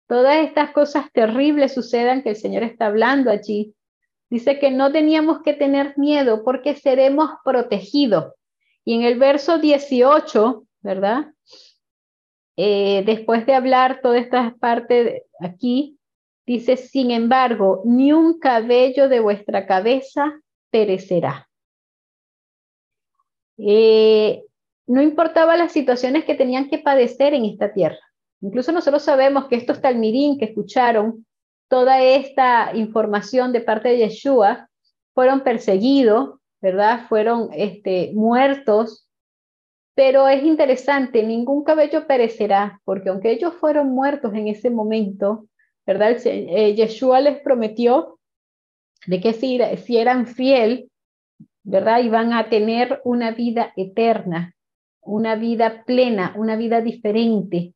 [0.06, 3.74] Todas estas cosas terribles sucedan que el Señor está hablando allí.
[4.30, 8.32] Dice que no teníamos que tener miedo porque seremos protegidos.
[8.84, 11.32] Y en el verso 18, ¿verdad?
[12.56, 15.98] Eh, después de hablar toda esta parte aquí,
[16.46, 21.48] dice, sin embargo, ni un cabello de vuestra cabeza perecerá.
[23.56, 24.44] Eh,
[24.86, 27.98] no importaba las situaciones que tenían que padecer en esta tierra.
[28.40, 31.26] Incluso nosotros sabemos que estos talmirín que escucharon
[31.68, 34.68] toda esta información de parte de Yeshua
[35.14, 37.06] fueron perseguidos, ¿verdad?
[37.08, 39.08] Fueron este, muertos.
[39.94, 45.46] Pero es interesante, ningún cabello perecerá, porque aunque ellos fueron muertos en ese momento,
[45.86, 46.16] ¿verdad?
[46.24, 48.18] Eh, Yeshua les prometió
[49.06, 50.90] de que si, si eran fiel,
[51.62, 52.00] ¿verdad?
[52.00, 54.54] Y van a tener una vida eterna,
[55.00, 57.73] una vida plena, una vida diferente,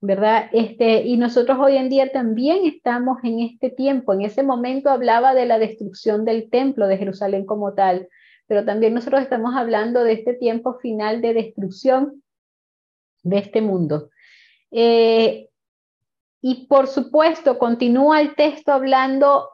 [0.00, 0.48] ¿verdad?
[0.52, 4.14] Este, y nosotros hoy en día también estamos en este tiempo.
[4.14, 8.08] En ese momento hablaba de la destrucción del templo de Jerusalén como tal,
[8.46, 12.22] pero también nosotros estamos hablando de este tiempo final de destrucción
[13.22, 14.10] de este mundo.
[14.70, 15.48] Eh,
[16.40, 19.50] y por supuesto, continúa el texto hablando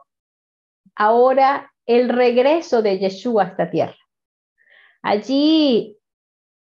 [0.95, 3.97] ahora el regreso de Yeshua a esta tierra.
[5.01, 5.96] Allí,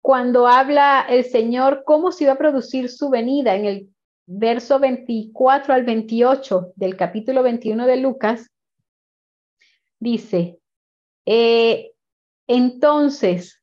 [0.07, 3.89] cuando habla el Señor cómo se iba a producir su venida en el
[4.25, 8.49] verso 24 al 28 del capítulo 21 de Lucas,
[9.99, 10.61] dice,
[11.27, 11.91] eh,
[12.47, 13.61] entonces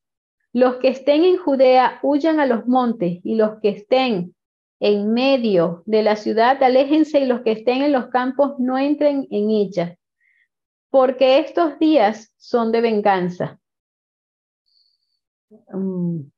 [0.51, 4.35] los que estén en Judea huyan a los montes y los que estén
[4.81, 9.27] en medio de la ciudad aléjense y los que estén en los campos no entren
[9.31, 9.97] en ella
[10.89, 13.61] porque estos días son de venganza.
[15.71, 16.32] Mm,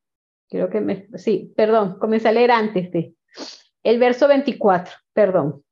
[0.56, 3.14] creo que me, sí, perdón, comencé a leer antes de,
[3.84, 5.64] el verso 24, perdón.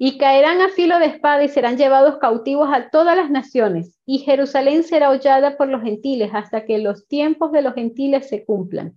[0.00, 4.20] Y caerán a filo de espada y serán llevados cautivos a todas las naciones, y
[4.20, 8.96] Jerusalén será hollada por los gentiles hasta que los tiempos de los gentiles se cumplan.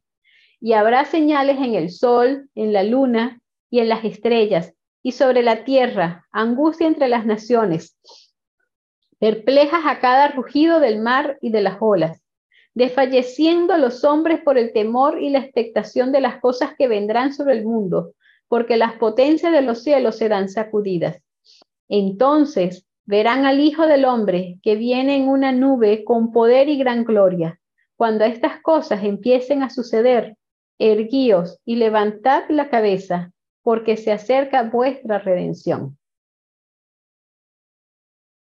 [0.60, 3.42] Y habrá señales en el sol, en la luna
[3.72, 7.98] y en las estrellas, y sobre la tierra, angustia entre las naciones,
[9.18, 12.22] perplejas a cada rugido del mar y de las olas,
[12.74, 17.54] desfalleciendo los hombres por el temor y la expectación de las cosas que vendrán sobre
[17.54, 18.14] el mundo
[18.52, 21.24] porque las potencias de los cielos serán sacudidas.
[21.88, 27.06] Entonces verán al Hijo del Hombre que viene en una nube con poder y gran
[27.06, 27.62] gloria.
[27.96, 30.36] Cuando estas cosas empiecen a suceder,
[30.78, 35.98] erguíos y levantad la cabeza, porque se acerca vuestra redención.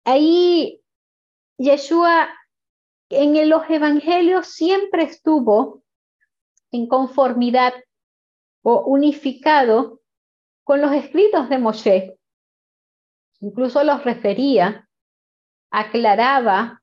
[0.06, 0.82] Ahí
[1.60, 2.30] Yeshua
[3.10, 5.84] en los evangelios siempre estuvo
[6.72, 7.74] en conformidad
[8.62, 10.02] o unificado
[10.64, 12.18] con los escritos de Moshe,
[13.40, 14.88] incluso los refería,
[15.72, 16.82] aclaraba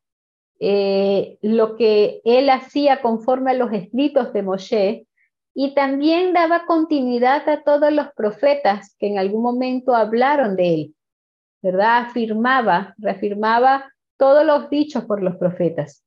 [0.59, 5.07] eh, lo que él hacía conforme a los escritos de Moshe
[5.55, 10.95] y también daba continuidad a todos los profetas que en algún momento hablaron de él,
[11.63, 12.07] ¿verdad?
[12.07, 16.06] Afirmaba, reafirmaba todos los dichos por los profetas.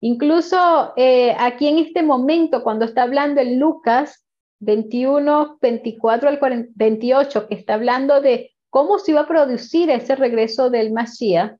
[0.00, 4.26] Incluso eh, aquí en este momento, cuando está hablando en Lucas,
[4.60, 10.68] 21, 24 al 28, que está hablando de cómo se iba a producir ese regreso
[10.68, 11.56] del Mashiach,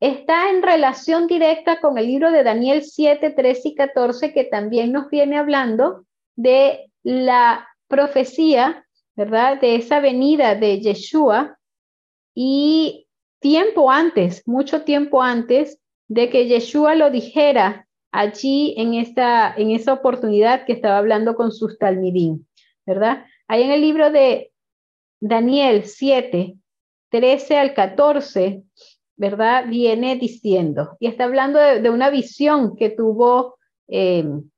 [0.00, 4.92] está en relación directa con el libro de Daniel 7, 13 y 14, que también
[4.92, 8.84] nos viene hablando de la profecía,
[9.14, 9.60] ¿verdad?
[9.60, 11.56] De esa venida de Yeshua
[12.34, 13.06] y
[13.38, 19.92] tiempo antes, mucho tiempo antes de que Yeshua lo dijera allí en esta, en esa
[19.92, 22.46] oportunidad que estaba hablando con sus talmidín,
[22.86, 23.26] ¿verdad?
[23.48, 24.52] Ahí en el libro de
[25.20, 26.56] Daniel 7,
[27.10, 28.62] 13 al 14,
[29.16, 29.66] ¿verdad?
[29.68, 34.48] Viene diciendo, y está hablando de, una visión que tuvo em,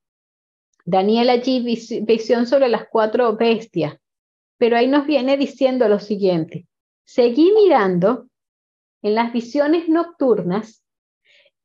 [0.85, 1.61] Daniel allí,
[2.03, 3.97] visión sobre las cuatro bestias,
[4.57, 6.67] pero ahí nos viene diciendo lo siguiente,
[7.05, 8.29] seguí mirando
[9.03, 10.83] en las visiones nocturnas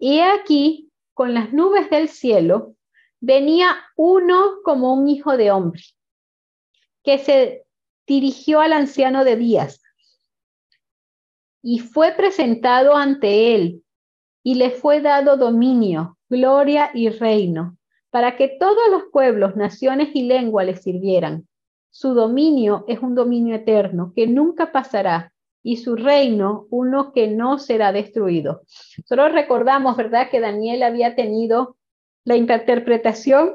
[0.05, 2.75] y aquí con las nubes del cielo,
[3.21, 5.81] venía uno como un hijo de hombre,
[7.05, 7.65] que se
[8.05, 9.81] dirigió al anciano de Días
[11.61, 13.81] y fue presentado ante él
[14.43, 17.77] y le fue dado dominio, gloria y reino,
[18.09, 21.47] para que todos los pueblos, naciones y lenguas le sirvieran.
[21.91, 25.32] Su dominio es un dominio eterno que nunca pasará
[25.63, 28.61] y su reino uno que no será destruido.
[29.05, 31.77] Solo recordamos, ¿verdad?, que Daniel había tenido
[32.25, 33.53] la interpretación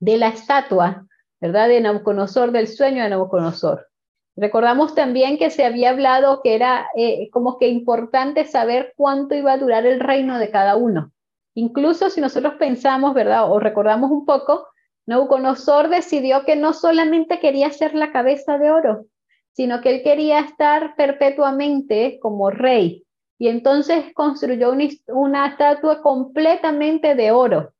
[0.00, 1.06] de la estatua,
[1.40, 3.88] ¿verdad?, de Nabucodonosor, del sueño de Nabucodonosor.
[4.36, 9.52] Recordamos también que se había hablado que era eh, como que importante saber cuánto iba
[9.52, 11.12] a durar el reino de cada uno.
[11.54, 13.50] Incluso si nosotros pensamos, ¿verdad?
[13.50, 14.68] O recordamos un poco,
[15.06, 19.06] Nabucodonosor decidió que no solamente quería ser la cabeza de oro,
[19.52, 23.04] sino que él quería estar perpetuamente como rey.
[23.38, 24.72] Y entonces construyó
[25.06, 27.72] una, estatua completamente de oro,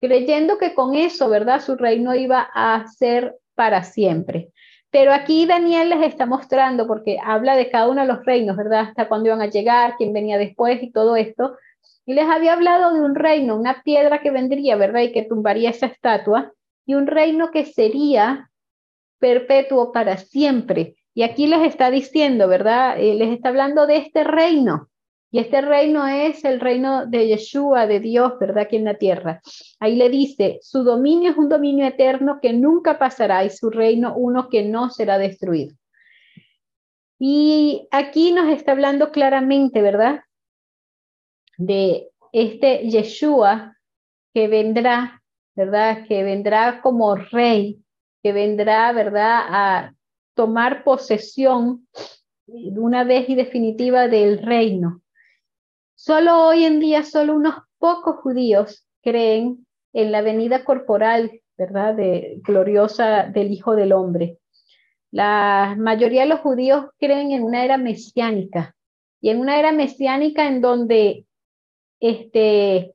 [0.00, 1.62] creyendo que con eso, ¿verdad?
[1.62, 4.50] Su reino iba a ser para siempre.
[4.90, 8.80] Pero aquí Daniel les está mostrando, porque habla de cada uno de los reinos, ¿verdad?
[8.80, 11.56] Hasta cuándo iban a llegar, quién venía después y todo esto.
[12.04, 15.00] Y les había hablado de un reino, una piedra que vendría, ¿verdad?
[15.00, 16.52] Y que tumbaría esa estatua,
[16.86, 18.50] y un reino que sería
[19.18, 20.95] perpetuo para siempre.
[21.16, 23.00] Y aquí les está diciendo, ¿verdad?
[23.00, 24.90] Eh, les está hablando de este reino.
[25.30, 28.64] Y este reino es el reino de Yeshua, de Dios, ¿verdad?
[28.64, 29.40] Aquí en la tierra.
[29.80, 34.14] Ahí le dice, su dominio es un dominio eterno que nunca pasará y su reino
[34.14, 35.74] uno que no será destruido.
[37.18, 40.20] Y aquí nos está hablando claramente, ¿verdad?
[41.56, 43.74] De este Yeshua
[44.34, 45.22] que vendrá,
[45.54, 46.06] ¿verdad?
[46.06, 47.82] Que vendrá como rey,
[48.22, 49.40] que vendrá, ¿verdad?
[49.48, 49.95] A
[50.36, 51.88] tomar posesión
[52.46, 55.02] de una vez y definitiva del reino.
[55.96, 61.96] Solo hoy en día, solo unos pocos judíos creen en la venida corporal, ¿verdad?,
[62.42, 64.38] gloriosa del Hijo del Hombre.
[65.10, 68.76] La mayoría de los judíos creen en una era mesiánica
[69.22, 71.26] y en una era mesiánica en donde
[71.98, 72.94] este,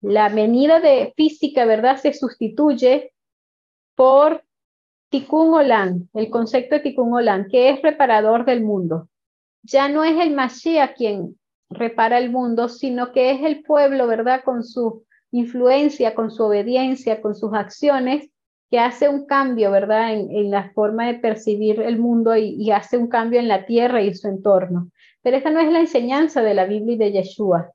[0.00, 3.12] la venida de física, ¿verdad?, se sustituye
[3.94, 4.44] por
[5.14, 9.08] Tikkun Olam, el concepto de Tikkun Olam, que es reparador del mundo.
[9.62, 11.38] Ya no es el Mashiach quien
[11.70, 14.42] repara el mundo, sino que es el pueblo, ¿verdad?
[14.44, 14.94] Con sus
[15.30, 18.28] influencia, con su obediencia, con sus acciones,
[18.68, 22.98] que hace un cambio, ¿verdad?, en, la forma de percibir el mundo y, y, hace
[22.98, 24.90] un cambio en la tierra y su entorno.
[25.22, 27.70] Pero esta no es la enseñanza de la Biblia y de Yeshua.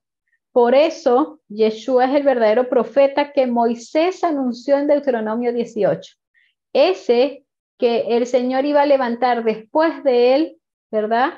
[0.51, 6.18] Por eso, Yeshua es el verdadero profeta que Moisés anunció en Deuteronomio 18.
[6.73, 7.45] Ese
[7.77, 10.57] que el Señor iba a levantar después de él,
[10.91, 11.33] ¿verdad?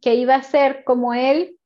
[0.00, 1.58] Que iba a ser como él,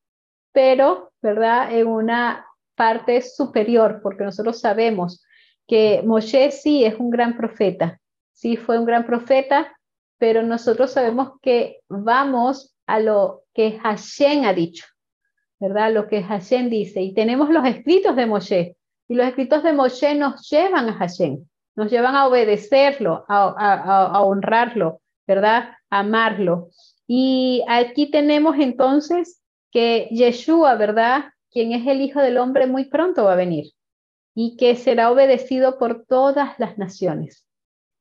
[0.52, 1.72] pero, ¿verdad?
[1.72, 5.24] En una parte superior, porque nosotros sabemos
[5.66, 8.00] que Moshe sí es un gran profeta,
[8.32, 9.76] sí fue un gran profeta,
[10.18, 14.86] pero nosotros sabemos que vamos a lo que Hashem ha dicho.
[15.58, 15.92] ¿verdad?
[15.92, 17.02] Lo que Hashem dice.
[17.02, 18.76] Y tenemos los escritos de Moshe.
[19.08, 21.46] Y los escritos de Moshe nos llevan a Hashem,
[21.76, 25.70] nos llevan a obedecerlo, a, honrarlo, ¿verdad?
[25.90, 26.70] Amarlo.
[27.06, 31.26] Y aquí tenemos entonces que Yeshua, ¿verdad?
[31.50, 33.72] Quien es el Hijo del Hombre, muy pronto va a venir
[34.34, 37.46] y que será obedecido por todas las naciones.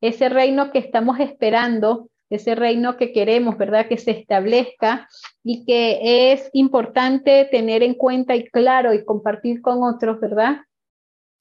[0.02, 3.88] Ese reino que estamos esperando ese reino que queremos, ¿verdad?
[3.88, 5.08] Que se establezca
[5.44, 10.58] y que es importante tener en cuenta y claro y compartir con otros, ¿verdad?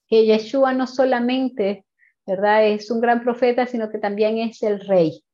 [0.09, 1.85] Que Yeshua no solamente,
[2.27, 2.67] ¿verdad?
[2.67, 5.25] Es un gran profeta, sino que también es el rey,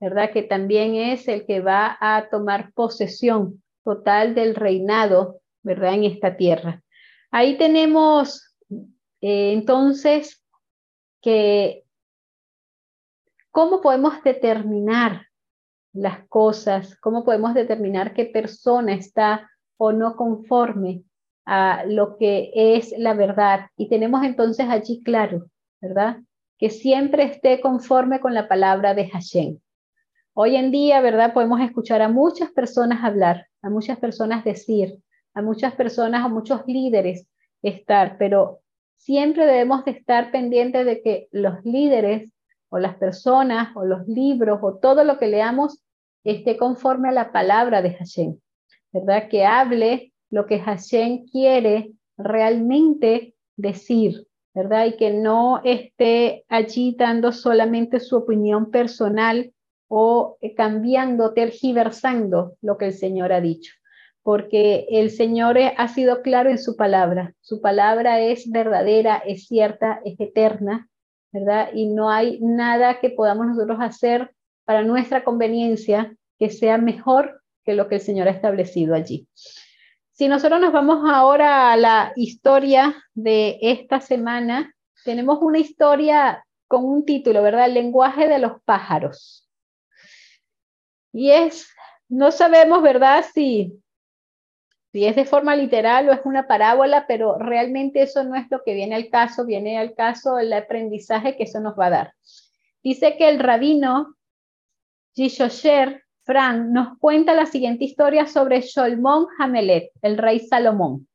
[0.00, 0.30] ¿verdad?
[0.32, 5.94] Que también es el que va a tomar posesión total del reinado, ¿verdad?
[5.94, 6.82] En esta tierra.
[7.30, 8.54] Ahí tenemos
[9.20, 10.44] eh, entonces
[11.20, 11.84] que
[13.50, 15.26] ¿Cómo podemos determinar
[15.92, 16.96] las cosas?
[17.00, 21.02] ¿Cómo podemos determinar qué persona está o no conforme
[21.46, 23.66] a lo que es la verdad?
[23.76, 26.18] Y tenemos entonces allí claro, ¿verdad?
[26.60, 29.58] Que siempre esté conforme con la palabra de Hashem.
[30.34, 31.32] Hoy en día, ¿verdad?
[31.32, 34.98] Podemos escuchar a muchas personas hablar, a muchas personas decir,
[35.32, 37.26] a muchas personas, a muchos líderes
[37.62, 38.60] estar, pero
[38.96, 42.30] siempre debemos de estar pendientes de que los líderes
[42.68, 45.82] o las personas o los libros o todo lo que leamos
[46.24, 48.38] esté conforme a la palabra de Hashem,
[48.92, 49.28] ¿verdad?
[49.28, 54.86] Que hable lo que Hashem quiere realmente decir, ¿verdad?
[54.86, 59.52] Y que no esté allí dando solamente su opinión personal
[59.88, 63.74] o cambiando, tergiversando lo que el Señor ha dicho.
[64.22, 67.34] Porque el Señor ha sido claro en su palabra.
[67.40, 70.90] Su palabra es verdadera, es cierta, es eterna
[71.32, 71.70] ¿verdad?
[71.74, 74.34] Y no hay nada que podamos nosotros hacer
[74.64, 79.28] para nuestra conveniencia que sea mejor que lo que el Señor ha establecido allí.
[80.20, 86.84] Si nosotros nos vamos ahora a la historia de esta semana, tenemos una historia con
[86.84, 87.64] un título, ¿verdad?
[87.64, 89.48] El lenguaje de los pájaros.
[91.10, 91.70] Y es,
[92.10, 93.24] no sabemos, ¿verdad?
[93.32, 93.80] Si
[94.92, 98.62] si es de forma literal o es una parábola, pero realmente eso no es lo
[98.62, 102.14] que viene al caso, viene al caso el aprendizaje que eso nos va a dar.
[102.82, 104.16] Dice que el rabino
[105.14, 111.08] Yishosher Frank nos cuenta la siguiente historia sobre Sholmón Hamelet, el rey Salomón.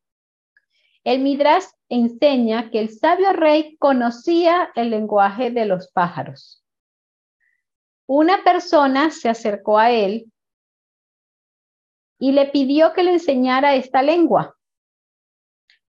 [1.04, 6.64] El Midrash enseña que el sabio rey conocía el lenguaje de los pájaros.
[8.08, 10.32] Una persona se acercó a él
[12.20, 14.56] y le pidió que le enseñara esta lengua.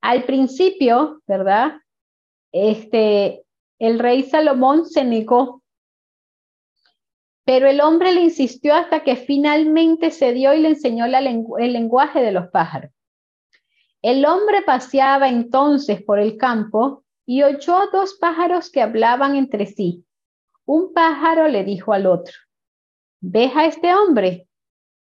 [0.01, 1.79] Al principio, ¿verdad?
[2.51, 3.43] Este,
[3.79, 5.60] el rey Salomón se negó,
[7.43, 12.21] pero el hombre le insistió hasta que finalmente se dio y le enseñó el lenguaje
[12.21, 12.91] de los pájaros.
[14.01, 20.05] El hombre paseaba entonces por el campo y oyó dos pájaros que hablaban entre sí.
[20.65, 22.33] Un pájaro le dijo al otro,
[23.19, 24.47] ¿ves a este hombre?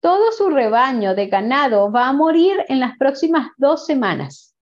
[0.00, 4.56] Todo su rebaño de ganado va a morir en las próximas dos semanas.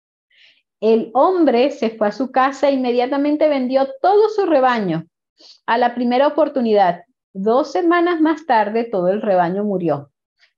[0.79, 5.05] El hombre se fue a su casa e inmediatamente vendió todo su rebaño
[5.65, 7.03] a la primera oportunidad.
[7.39, 10.09] Dos semanas más tarde, todo el rebaño murió.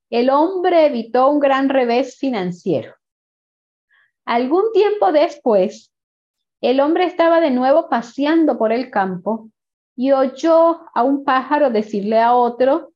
[0.09, 2.95] El hombre evitó un gran revés financiero.
[4.23, 5.91] Algún tiempo después,
[6.61, 9.49] el hombre estaba de nuevo paseando por el campo
[9.97, 12.93] y oyó a un pájaro decirle a otro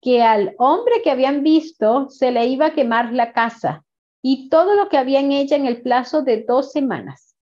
[0.00, 3.84] que al hombre que habían visto se le iba a quemar la casa
[4.22, 7.36] y todo lo que había en ella en el plazo de dos semanas.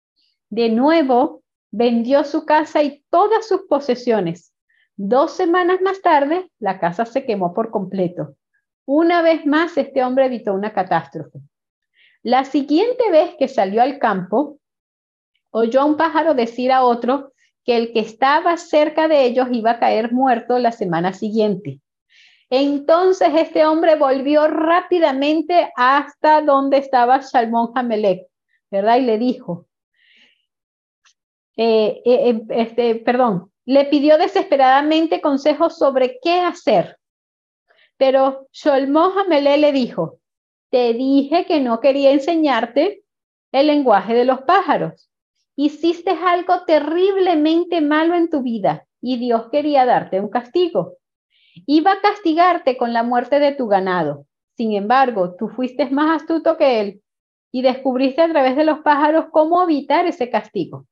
[0.49, 4.54] De nuevo, vendió su casa y todas sus posesiones.
[4.97, 8.35] Dos semanas más tarde, la casa se quemó por completo.
[8.85, 11.39] Una vez más, este hombre evitó una catástrofe.
[12.23, 14.59] La siguiente vez que salió al campo,
[15.51, 17.33] oyó a un pájaro decir a otro
[17.63, 21.81] que el que estaba cerca de ellos iba a caer muerto la semana siguiente.
[22.49, 28.27] Entonces este hombre volvió rápidamente hasta donde estaba Salmón Hamelech,
[28.69, 28.97] ¿verdad?
[28.97, 29.65] Y le dijo,
[31.57, 36.97] eh, eh, eh, este, perdón, le pidió desesperadamente consejos sobre qué hacer.
[37.97, 40.20] Pero Sholmo Hamelé le dijo,
[40.70, 43.03] te dije que no quería enseñarte
[43.51, 45.09] el lenguaje de los pájaros.
[45.55, 50.97] Hiciste algo terriblemente malo en tu vida y Dios quería darte un castigo.
[51.66, 54.26] Iba a castigarte con la muerte de tu ganado.
[54.57, 57.01] Sin embargo, tú fuiste más astuto que él
[57.51, 60.86] y descubriste a través de los pájaros cómo evitar ese castigo.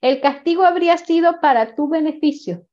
[0.00, 2.66] El castigo habría sido para tu beneficio.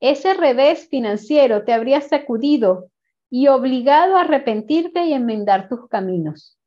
[0.00, 2.90] Ese revés financiero te habría sacudido
[3.30, 6.58] y obligado a arrepentirte y enmendar tus caminos.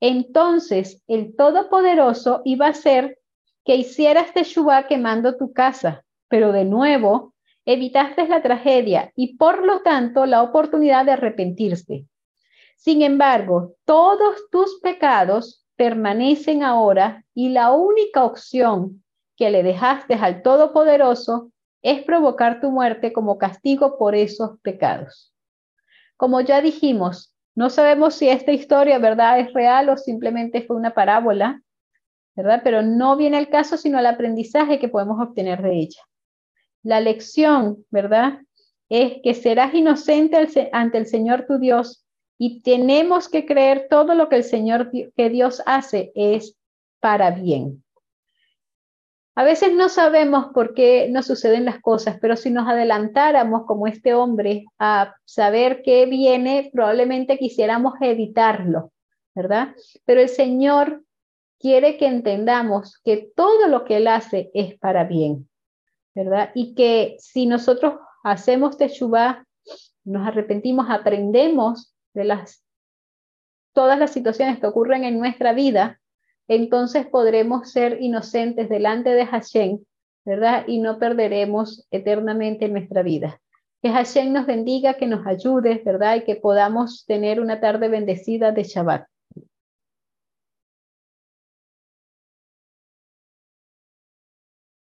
[0.00, 3.18] Entonces el Todopoderoso iba a hacer
[3.64, 7.34] que hicieras teshuva quemando tu casa, pero de nuevo
[7.64, 12.06] evitaste la tragedia y por lo tanto la oportunidad de arrepentirse.
[12.76, 19.02] Sin embargo, todos tus pecados permanecen ahora y la única opción
[19.38, 25.32] que le dejaste al Todopoderoso es provocar tu muerte como castigo por esos pecados.
[26.16, 30.92] Como ya dijimos, no sabemos si esta historia, ¿verdad?, es real o simplemente fue una
[30.92, 31.62] parábola,
[32.34, 32.62] ¿verdad?
[32.64, 36.02] Pero no viene el caso, sino el aprendizaje que podemos obtener de ella.
[36.82, 38.40] La lección, ¿verdad?,
[38.88, 42.04] es que serás inocente ante el Señor tu Dios
[42.38, 46.56] y tenemos que creer todo lo que el Señor, que Dios hace es
[47.00, 47.84] para bien.
[49.38, 53.86] A veces no sabemos por qué nos suceden las cosas, pero si nos adelantáramos como
[53.86, 58.90] este hombre a saber qué viene, probablemente quisiéramos evitarlo,
[59.36, 59.76] ¿verdad?
[60.04, 61.04] Pero el Señor
[61.60, 65.48] quiere que entendamos que todo lo que Él hace es para bien,
[66.16, 66.50] ¿verdad?
[66.56, 69.46] Y que si nosotros hacemos teshuva,
[70.02, 72.64] nos arrepentimos, aprendemos de las
[73.72, 76.00] todas las situaciones que ocurren en nuestra vida,
[76.48, 79.78] entonces podremos ser inocentes delante de Hashem,
[80.24, 80.64] ¿verdad?
[80.66, 83.40] Y no perderemos eternamente nuestra vida.
[83.82, 86.16] Que Hashem nos bendiga, que nos ayude, ¿verdad?
[86.16, 89.06] Y que podamos tener una tarde bendecida de Shabbat.